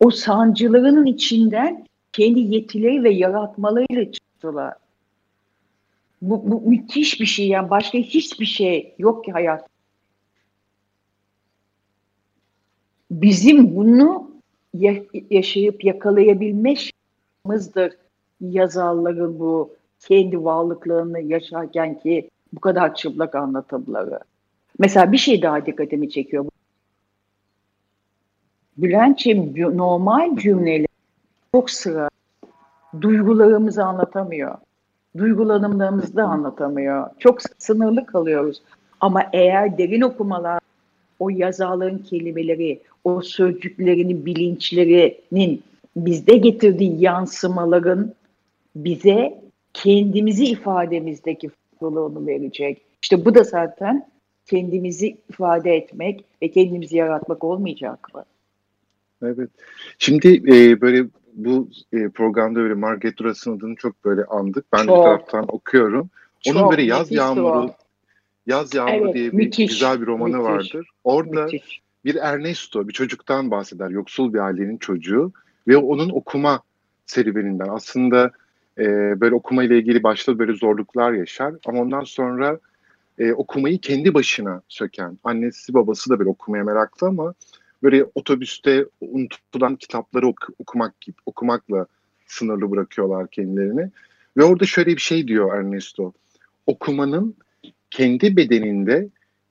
o 0.00 0.10
sancılarının 0.10 1.06
içinden 1.06 1.86
kendi 2.12 2.40
yetileri 2.40 3.04
ve 3.04 3.10
yaratmalarıyla 3.10 4.12
çıktılar. 4.12 4.74
Bu, 6.22 6.50
bu 6.50 6.60
müthiş 6.60 7.20
bir 7.20 7.26
şey 7.26 7.48
yani 7.48 7.70
başka 7.70 7.98
hiçbir 7.98 8.46
şey 8.46 8.94
yok 8.98 9.24
ki 9.24 9.32
hayat. 9.32 9.66
Bizim 13.10 13.76
bunu 13.76 14.30
yaşayıp 15.30 15.84
yakalayabilme 15.84 16.74
şansımızdır 16.76 17.96
yazarların 18.40 19.38
bu 19.38 19.74
kendi 20.00 20.44
varlıklarını 20.44 21.20
yaşarken 21.20 21.98
ki 21.98 22.30
bu 22.52 22.60
kadar 22.60 22.94
çıplak 22.94 23.34
anlatımları. 23.34 24.20
Mesela 24.78 25.12
bir 25.12 25.18
şey 25.18 25.42
daha 25.42 25.66
dikkatimi 25.66 26.10
çekiyor. 26.10 26.46
Bülent'ciğim 28.76 29.54
normal 29.76 30.36
cümleler 30.36 30.86
çok 31.54 31.70
sıra 31.70 32.08
duygularımızı 33.00 33.84
anlatamıyor. 33.84 34.58
Duygulanımlarımızı 35.16 36.16
da 36.16 36.24
anlatamıyor. 36.24 37.10
Çok 37.18 37.38
sınırlı 37.58 38.06
kalıyoruz. 38.06 38.62
Ama 39.00 39.22
eğer 39.32 39.78
derin 39.78 40.00
okumalar 40.00 40.60
o 41.18 41.30
yazarların 41.30 41.98
kelimeleri, 41.98 42.80
o 43.04 43.20
sözcüklerinin 43.20 44.26
bilinçlerinin 44.26 45.62
bizde 45.96 46.36
getirdiği 46.36 47.02
yansımaların 47.02 48.14
bize 48.76 49.40
kendimizi 49.74 50.44
ifademizdeki 50.44 51.48
farklılığını 51.48 52.26
verecek. 52.26 52.82
İşte 53.02 53.24
bu 53.24 53.34
da 53.34 53.44
zaten 53.44 54.06
kendimizi 54.46 55.16
ifade 55.30 55.76
etmek 55.76 56.24
ve 56.42 56.50
kendimizi 56.50 56.96
yaratmak 56.96 57.44
olmayacak 57.44 58.14
mı? 58.14 58.24
Evet. 59.22 59.50
Şimdi 59.98 60.42
e, 60.46 60.80
böyle 60.80 61.04
bu 61.34 61.68
e, 61.92 62.08
programda 62.08 62.60
böyle 62.60 62.74
Margaret 62.74 63.18
Duras'ın 63.18 63.56
adını 63.56 63.76
çok 63.76 64.04
böyle 64.04 64.24
andık. 64.24 64.64
Ben 64.72 64.86
çok, 64.86 64.98
bir 64.98 65.02
taraftan 65.02 65.44
okuyorum. 65.48 66.10
Onun 66.48 66.60
çok, 66.60 66.70
böyle 66.70 66.82
Yaz 66.82 67.12
Yağmuru 67.12 67.58
o. 67.58 67.74
Yaz 68.46 68.74
Yağmuru 68.74 69.04
evet, 69.04 69.14
diye 69.14 69.32
bir 69.32 69.36
müthiş, 69.36 69.70
güzel 69.70 70.00
bir 70.00 70.06
romanı 70.06 70.36
müthiş, 70.36 70.44
vardır. 70.44 70.90
Orada 71.04 71.44
müthiş. 71.44 71.80
bir 72.04 72.14
Ernesto, 72.14 72.88
bir 72.88 72.92
çocuktan 72.92 73.50
bahseder. 73.50 73.90
Yoksul 73.90 74.34
bir 74.34 74.38
ailenin 74.38 74.76
çocuğu 74.76 75.32
ve 75.68 75.76
onun 75.76 76.10
okuma 76.10 76.60
serüveninden. 77.06 77.68
Aslında 77.68 78.30
e, 78.78 78.84
böyle 79.20 79.34
okuma 79.34 79.64
ile 79.64 79.78
ilgili 79.78 80.02
başta 80.02 80.38
böyle 80.38 80.52
zorluklar 80.52 81.12
yaşar 81.12 81.54
ama 81.66 81.80
ondan 81.80 82.04
sonra 82.04 82.58
e, 83.18 83.32
okumayı 83.32 83.78
kendi 83.78 84.14
başına 84.14 84.62
söken. 84.68 85.18
Annesi 85.24 85.74
babası 85.74 86.10
da 86.10 86.18
böyle 86.18 86.30
okumaya 86.30 86.64
meraklı 86.64 87.06
ama 87.06 87.34
böyle 87.82 88.04
otobüste 88.14 88.86
unutulan 89.00 89.76
kitapları 89.76 90.26
ok- 90.26 90.50
okumak 90.58 91.00
gibi 91.00 91.16
okumakla 91.26 91.86
sınırlı 92.26 92.70
bırakıyorlar 92.70 93.30
kendilerini. 93.30 93.90
Ve 94.36 94.44
orada 94.44 94.64
şöyle 94.64 94.90
bir 94.90 95.00
şey 95.00 95.28
diyor 95.28 95.58
Ernesto. 95.58 96.12
Okumanın 96.66 97.36
kendi 97.90 98.36
bedeninde 98.36 99.08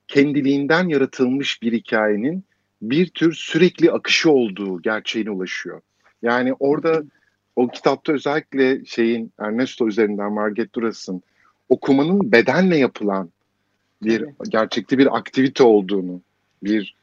kendiliğinden 0.08 0.88
yaratılmış 0.88 1.62
bir 1.62 1.74
hikayenin 1.74 2.44
bir 2.82 3.10
tür 3.10 3.34
sürekli 3.34 3.92
akışı 3.92 4.32
olduğu 4.32 4.82
gerçeğine 4.82 5.30
ulaşıyor. 5.32 5.82
Yani 6.22 6.54
orada 6.54 7.04
o 7.56 7.68
kitapta 7.68 8.14
özellikle 8.14 8.86
şeyin 8.86 9.32
Ernesto 9.40 9.88
üzerinden 9.88 10.32
Margaret 10.32 10.76
Duras'ın 10.76 11.22
okumanın 11.70 12.32
bedenle 12.32 12.78
yapılan 12.78 13.30
bir 14.04 14.26
gerçekte 14.50 14.98
bir 14.98 15.18
aktivite 15.18 15.64
olduğunu, 15.64 16.22
bir 16.64 16.96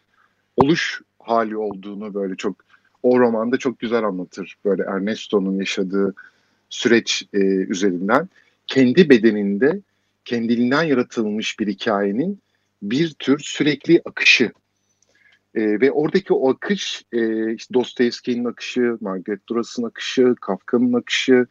oluş 0.57 1.03
hali 1.27 1.57
olduğunu 1.57 2.15
böyle 2.15 2.37
çok 2.37 2.57
o 3.03 3.21
romanda 3.21 3.57
çok 3.57 3.79
güzel 3.79 4.05
anlatır. 4.05 4.57
Böyle 4.65 4.83
Ernesto'nun 4.83 5.59
yaşadığı 5.59 6.15
süreç 6.69 7.29
e, 7.33 7.39
üzerinden 7.39 8.29
kendi 8.67 9.11
bedeninde 9.11 9.81
kendiliğinden 10.25 10.83
yaratılmış 10.83 11.59
bir 11.59 11.67
hikayenin 11.67 12.41
bir 12.83 13.15
tür 13.19 13.39
sürekli 13.39 14.03
akışı 14.05 14.53
e, 15.55 15.81
ve 15.81 15.93
oradaki 15.93 16.35
o 16.35 16.51
akış 16.51 17.05
e, 17.13 17.53
işte 17.55 17.75
Dostoyevski'nin 17.75 18.45
akışı, 18.45 18.99
Margaret 19.01 19.49
Duras'ın 19.49 19.83
akışı, 19.83 20.35
Kafka'nın 20.41 20.93
akışı 20.93 21.47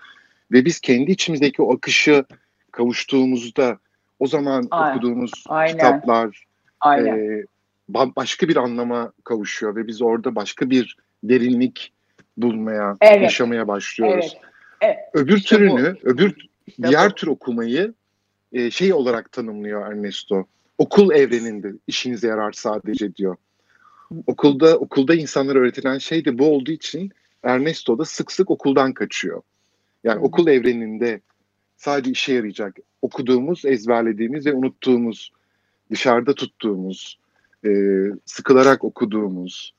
ve 0.51 0.65
biz 0.65 0.79
kendi 0.79 1.11
içimizdeki 1.11 1.61
o 1.61 1.75
akışı 1.75 2.25
kavuştuğumuzda 2.71 3.79
o 4.19 4.27
zaman 4.27 4.67
Aynen. 4.71 4.95
okuduğumuz 4.95 5.43
Aynen. 5.47 5.71
kitaplar 5.71 6.45
Aynen. 6.79 7.39
E, 7.39 7.45
başka 7.89 8.47
bir 8.47 8.55
anlama 8.55 9.11
kavuşuyor 9.23 9.75
ve 9.75 9.87
biz 9.87 10.01
orada 10.01 10.35
başka 10.35 10.69
bir 10.69 10.97
derinlik 11.23 11.93
bulmaya, 12.37 12.97
evet. 13.01 13.21
yaşamaya 13.21 13.67
başlıyoruz. 13.67 14.33
Evet. 14.33 14.41
Evet. 14.81 14.97
Öbür 15.13 15.37
işte 15.37 15.55
türünü, 15.55 15.95
bu. 16.03 16.09
öbür 16.09 16.35
işte 16.67 16.83
diğer 16.83 17.09
bu. 17.09 17.15
tür 17.15 17.27
okumayı 17.27 17.93
e, 18.53 18.71
şey 18.71 18.93
olarak 18.93 19.31
tanımlıyor 19.31 19.91
Ernesto. 19.91 20.45
Okul 20.77 21.11
evreninde 21.11 21.73
işinize 21.87 22.27
yarar 22.27 22.51
sadece 22.51 23.15
diyor. 23.15 23.35
Okulda 24.27 24.77
okulda 24.77 25.15
insanlara 25.15 25.59
öğretilen 25.59 25.97
şey 25.97 26.25
de 26.25 26.39
bu 26.39 26.45
olduğu 26.49 26.71
için 26.71 27.11
Ernesto 27.43 27.97
da 27.97 28.05
sık 28.05 28.31
sık 28.31 28.51
okuldan 28.51 28.93
kaçıyor. 28.93 29.41
Yani 30.03 30.19
okul 30.19 30.47
evreninde 30.47 31.21
sadece 31.77 32.11
işe 32.11 32.33
yarayacak 32.33 32.77
okuduğumuz, 33.01 33.65
ezberlediğimiz 33.65 34.45
ve 34.45 34.53
unuttuğumuz, 34.53 35.31
dışarıda 35.91 36.35
tuttuğumuz, 36.35 37.19
e, 37.65 37.71
sıkılarak 38.25 38.83
okuduğumuz 38.83 39.73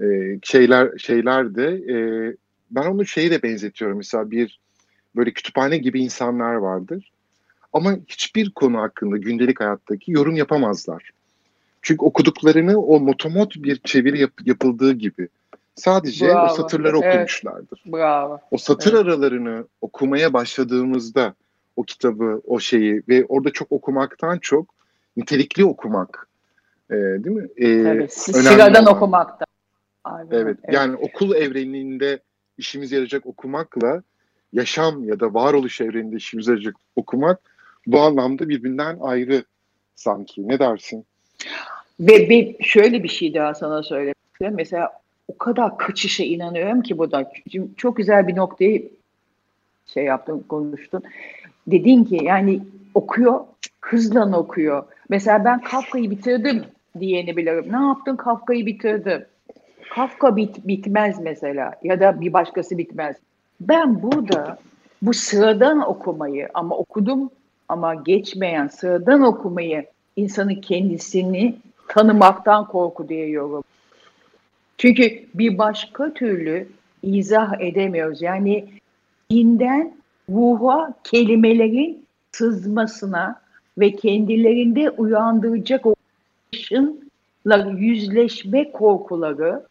e, 0.00 0.38
şeyler 0.42 0.98
şeyler 0.98 1.54
de 1.54 1.66
e, 1.66 1.96
ben 2.70 2.86
onu 2.86 3.06
şeyi 3.06 3.30
de 3.30 3.42
benzetiyorum. 3.42 3.96
Mesela 3.96 4.30
bir 4.30 4.60
böyle 5.16 5.30
kütüphane 5.32 5.78
gibi 5.78 6.02
insanlar 6.02 6.54
vardır. 6.54 7.10
Ama 7.72 7.96
hiçbir 8.08 8.50
konu 8.50 8.78
hakkında 8.78 9.16
gündelik 9.16 9.60
hayattaki 9.60 10.12
yorum 10.12 10.36
yapamazlar. 10.36 11.10
Çünkü 11.82 12.04
okuduklarını 12.04 12.78
o 12.78 13.00
motomot 13.00 13.56
bir 13.56 13.76
çeviri 13.76 14.20
yap, 14.20 14.32
yapıldığı 14.44 14.92
gibi 14.92 15.28
sadece 15.74 16.26
Bravo. 16.26 16.44
o 16.44 16.48
satırları 16.48 16.96
Evet. 17.02 17.14
okumuşlardır. 17.14 17.82
Bravo. 17.86 18.40
O 18.50 18.58
satır 18.58 18.92
Evet. 18.92 19.02
aralarını 19.02 19.64
okumaya 19.80 20.32
başladığımızda 20.32 21.34
o 21.76 21.82
kitabı, 21.82 22.40
o 22.46 22.60
şeyi 22.60 23.02
ve 23.08 23.24
orada 23.24 23.50
çok 23.50 23.72
okumaktan 23.72 24.38
çok 24.38 24.74
nitelikli 25.16 25.64
okumak 25.64 26.28
e, 26.90 26.94
değil 26.94 27.36
mi? 27.36 27.48
E, 27.56 27.68
Evet. 27.68 28.28
önemli 28.34 28.48
Sıradan 28.48 28.82
olan. 28.82 28.96
okumakta. 28.96 29.44
Aynen. 30.04 30.30
Evet. 30.30 30.58
Yani 30.72 30.96
okul 30.96 31.34
evreninde 31.34 32.18
işimize 32.58 32.96
yarayacak 32.96 33.26
okumakla 33.26 34.02
yaşam 34.52 35.04
ya 35.04 35.20
da 35.20 35.34
varoluş 35.34 35.80
evreninde 35.80 36.16
işimize 36.16 36.50
yarayacak 36.50 36.74
okumak 36.96 37.40
bu 37.86 38.00
anlamda 38.00 38.48
birbirinden 38.48 38.98
ayrı 39.00 39.44
sanki. 39.94 40.48
Ne 40.48 40.58
dersin? 40.58 41.04
Ve, 42.00 42.28
ve 42.28 42.56
şöyle 42.60 43.02
bir 43.02 43.08
şey 43.08 43.34
daha 43.34 43.54
sana 43.54 43.82
söylemek 43.82 44.16
istiyorum. 44.32 44.56
Mesela 44.56 44.92
o 45.28 45.38
kadar 45.38 45.78
kaçışa 45.78 46.24
inanıyorum 46.24 46.82
ki 46.82 46.98
bu 46.98 47.12
da. 47.12 47.32
Çünkü 47.52 47.76
çok 47.76 47.96
güzel 47.96 48.28
bir 48.28 48.36
noktayı 48.36 48.90
şey 49.86 50.04
yaptın, 50.04 50.44
konuştun. 50.48 51.02
Dedin 51.66 52.04
ki 52.04 52.18
yani 52.22 52.60
okuyor, 52.94 53.40
hızla 53.80 54.38
okuyor. 54.38 54.84
Mesela 55.08 55.44
ben 55.44 55.60
Kafka'yı 55.60 56.10
bitirdim 56.10 56.64
diyeni 57.00 57.36
bilirim. 57.36 57.72
Ne 57.72 57.86
yaptın? 57.86 58.16
Kafka'yı 58.16 58.66
bitirdim. 58.66 59.24
Kafka 59.94 60.36
bit, 60.36 60.66
bitmez 60.68 61.20
mesela 61.20 61.72
ya 61.82 62.00
da 62.00 62.20
bir 62.20 62.32
başkası 62.32 62.78
bitmez. 62.78 63.16
Ben 63.60 64.02
burada 64.02 64.58
bu 65.02 65.14
sıradan 65.14 65.90
okumayı 65.90 66.48
ama 66.54 66.76
okudum 66.76 67.30
ama 67.68 67.94
geçmeyen 67.94 68.68
sıradan 68.68 69.22
okumayı 69.22 69.86
insanın 70.16 70.54
kendisini 70.54 71.56
tanımaktan 71.88 72.66
korku 72.66 73.08
diyorum. 73.08 73.64
Çünkü 74.78 75.24
bir 75.34 75.58
başka 75.58 76.14
türlü 76.14 76.68
izah 77.02 77.60
edemiyoruz. 77.60 78.22
Yani 78.22 78.68
dinden 79.30 79.96
ruha 80.30 80.94
kelimelerin 81.04 82.06
sızmasına 82.32 83.40
ve 83.78 83.96
kendilerinde 83.96 84.90
uyandıracak 84.90 85.86
o 85.86 85.94
ışınla 86.54 87.70
yüzleşme 87.76 88.72
korkuları 88.72 89.62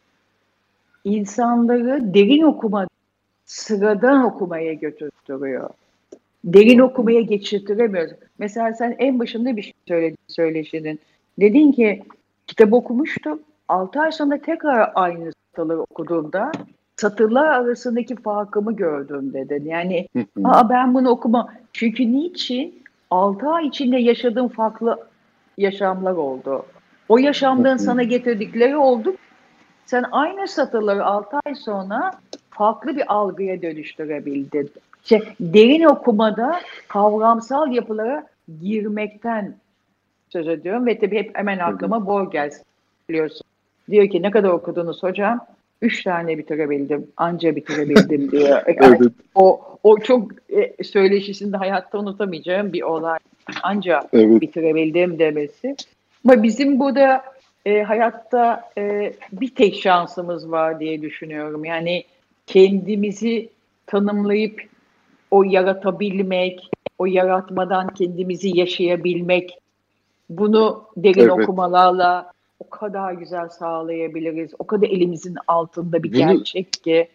insanları 1.04 2.14
derin 2.14 2.44
okuma, 2.44 2.88
sıradan 3.46 4.24
okumaya 4.24 4.74
götürtüyor. 4.74 5.70
Derin 6.46 6.80
okumaya 6.80 7.22
geçirtiremiyoruz. 7.22 8.14
Mesela 8.40 8.74
sen 8.74 8.96
en 9.00 9.20
başında 9.20 9.58
bir 9.58 9.62
şey 9.62 9.74
söyledin 9.88 10.18
söyleşinin. 10.28 11.00
Dedin 11.40 11.72
ki 11.72 12.04
kitap 12.48 12.74
okumuştum. 12.74 13.40
6 13.68 14.00
ay 14.02 14.12
sonra 14.12 14.38
tekrar 14.38 14.92
aynı 14.96 15.32
satırları 15.32 15.82
okuduğumda 15.82 16.52
satırlar 16.98 17.46
arasındaki 17.46 18.16
farkımı 18.16 18.76
gördüm 18.76 19.34
dedin. 19.34 19.66
Yani 19.66 20.08
Aa, 20.44 20.70
ben 20.70 20.94
bunu 20.94 21.10
okuma. 21.10 21.54
Çünkü 21.74 22.12
niçin? 22.12 22.84
6 23.10 23.50
ay 23.50 23.68
içinde 23.68 23.98
yaşadığım 23.98 24.48
farklı 24.48 25.08
yaşamlar 25.58 26.14
oldu. 26.14 26.66
O 27.10 27.18
yaşamdan 27.18 27.78
sana 27.78 28.04
getirdikleri 28.04 28.78
oldu. 28.78 29.16
Sen 29.86 30.06
aynı 30.12 30.48
satırları 30.48 31.06
6 31.06 31.38
ay 31.46 31.56
sonra 31.56 32.12
farklı 32.50 32.96
bir 32.96 33.14
algıya 33.14 33.62
dönüştürebildin. 33.62 34.72
İşte 35.04 35.22
derin 35.40 35.84
okumada 35.84 36.60
kavramsal 36.88 37.72
yapılara 37.72 38.28
girmekten 38.62 39.56
söz 40.30 40.48
ediyorum 40.48 40.86
ve 40.86 41.00
tabii 41.00 41.18
hep 41.18 41.38
hemen 41.38 41.60
aklıma 41.60 42.06
Borges 42.06 42.62
biliyorsun. 43.10 43.44
Diyor 43.90 44.10
ki 44.10 44.22
ne 44.22 44.32
kadar 44.32 44.50
okudunuz 44.50 45.04
hocam? 45.04 45.46
Üç 45.82 46.04
tane 46.04 46.38
bitirebildim, 46.38 47.08
anca 47.18 47.56
bitirebildim 47.56 48.32
diyor. 48.32 48.62
Yani 48.68 48.98
Evet. 49.00 49.02
O, 49.36 49.62
o 49.84 50.00
çok 50.00 50.32
e, 50.50 50.84
söyleşisinde 50.84 51.58
hayatta 51.58 51.98
unutamayacağım 51.98 52.74
bir 52.74 52.82
olay. 52.82 53.20
Anca 53.64 54.02
Evet. 54.14 54.42
bitirebildim 54.42 55.20
demesi. 55.20 55.76
Ama 56.26 56.44
bizim 56.44 56.80
burada 56.80 57.24
e, 57.66 57.82
hayatta 57.84 58.70
e, 58.78 59.14
bir 59.32 59.56
tek 59.56 59.76
şansımız 59.82 60.52
var 60.52 60.80
diye 60.80 61.02
düşünüyorum. 61.02 61.66
Yani 61.66 62.04
kendimizi 62.48 63.50
tanımlayıp 63.88 64.62
o 65.32 65.44
yaratabilmek, 65.44 66.70
o 67.00 67.06
yaratmadan 67.06 67.94
kendimizi 67.94 68.58
yaşayabilmek, 68.58 69.58
bunu 70.30 70.84
derin 70.98 71.20
Evet. 71.20 71.32
okumalarla 71.32 72.32
o 72.60 72.70
kadar 72.70 73.14
güzel 73.14 73.50
sağlayabiliriz. 73.50 74.52
O 74.60 74.68
kadar 74.68 74.88
elimizin 74.88 75.36
altında 75.48 76.04
bir 76.04 76.14
Bunu- 76.14 76.20
gerçek 76.20 76.74
ki. 76.74 77.08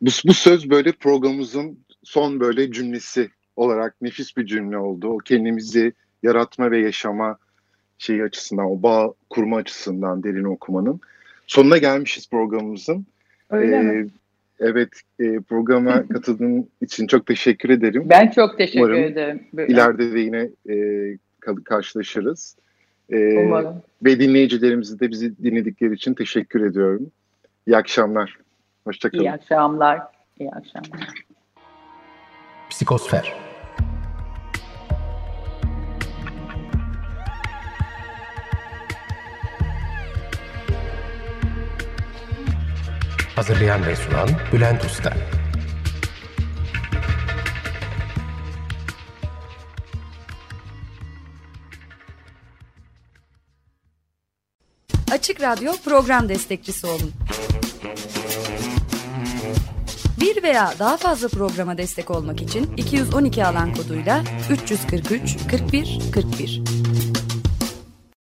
Bu, 0.00 0.10
bu 0.24 0.34
söz 0.34 0.70
böyle 0.70 0.92
programımızın 0.92 1.78
son 2.04 2.40
böyle 2.40 2.72
cümlesi 2.72 3.30
olarak 3.60 4.02
nefis 4.02 4.36
bir 4.36 4.46
cümle 4.46 4.78
oldu. 4.78 5.08
O 5.08 5.18
kendimizi 5.18 5.92
yaratma 6.22 6.70
ve 6.70 6.78
yaşama 6.78 7.38
şeyi 7.98 8.22
açısından, 8.24 8.66
o 8.70 8.82
bağ 8.82 9.12
kurma 9.30 9.56
açısından 9.56 10.22
derin 10.22 10.44
okumanın. 10.44 11.00
Sonuna 11.46 11.78
gelmişiz 11.78 12.30
programımızın. 12.30 13.06
Öyle 13.50 13.76
Ee, 13.76 13.82
mi? 13.82 14.08
Evet, 14.60 14.88
e, 15.20 15.40
programa 15.40 16.08
katıldığın 16.12 16.68
için 16.82 17.06
çok 17.06 17.26
teşekkür 17.26 17.70
ederim. 17.70 18.06
Ben 18.10 18.30
çok 18.30 18.58
teşekkür 18.58 18.80
umarım 18.80 19.04
ederim. 19.04 19.42
Böyle. 19.52 19.72
İleride 19.72 20.12
de 20.12 20.20
yine 20.20 20.48
e, 20.70 20.74
karşılaşırız. 21.64 22.56
E, 23.10 23.38
Umarım. 23.38 23.82
ve 24.04 24.20
dinleyicilerimize 24.20 25.00
de 25.00 25.10
bizi 25.10 25.38
dinledikleri 25.42 25.94
için 25.94 26.14
teşekkür 26.14 26.66
ediyorum. 26.70 27.10
İyi 27.66 27.76
akşamlar. 27.76 28.38
Hoşçakalın. 28.84 29.22
İyi 29.22 29.32
akşamlar. 29.32 30.00
İyi 30.38 30.50
akşamlar. 30.50 31.14
Psikosfer 32.70 33.49
Hazırlayan 43.40 43.86
ve 43.86 43.96
sunan 43.96 44.28
Bülent 44.52 44.84
Usta 44.84 45.12
Açık 55.12 55.40
Radyo 55.40 55.72
program 55.84 56.28
destekçisi 56.28 56.86
olun. 56.86 57.12
Bir 60.20 60.42
veya 60.42 60.74
daha 60.78 60.96
fazla 60.96 61.28
programa 61.28 61.78
destek 61.78 62.10
olmak 62.10 62.42
için 62.42 62.76
212 62.76 63.46
alan 63.46 63.74
koduyla 63.74 64.22
343 64.50 65.36
41 65.50 65.98
41. 66.14 66.62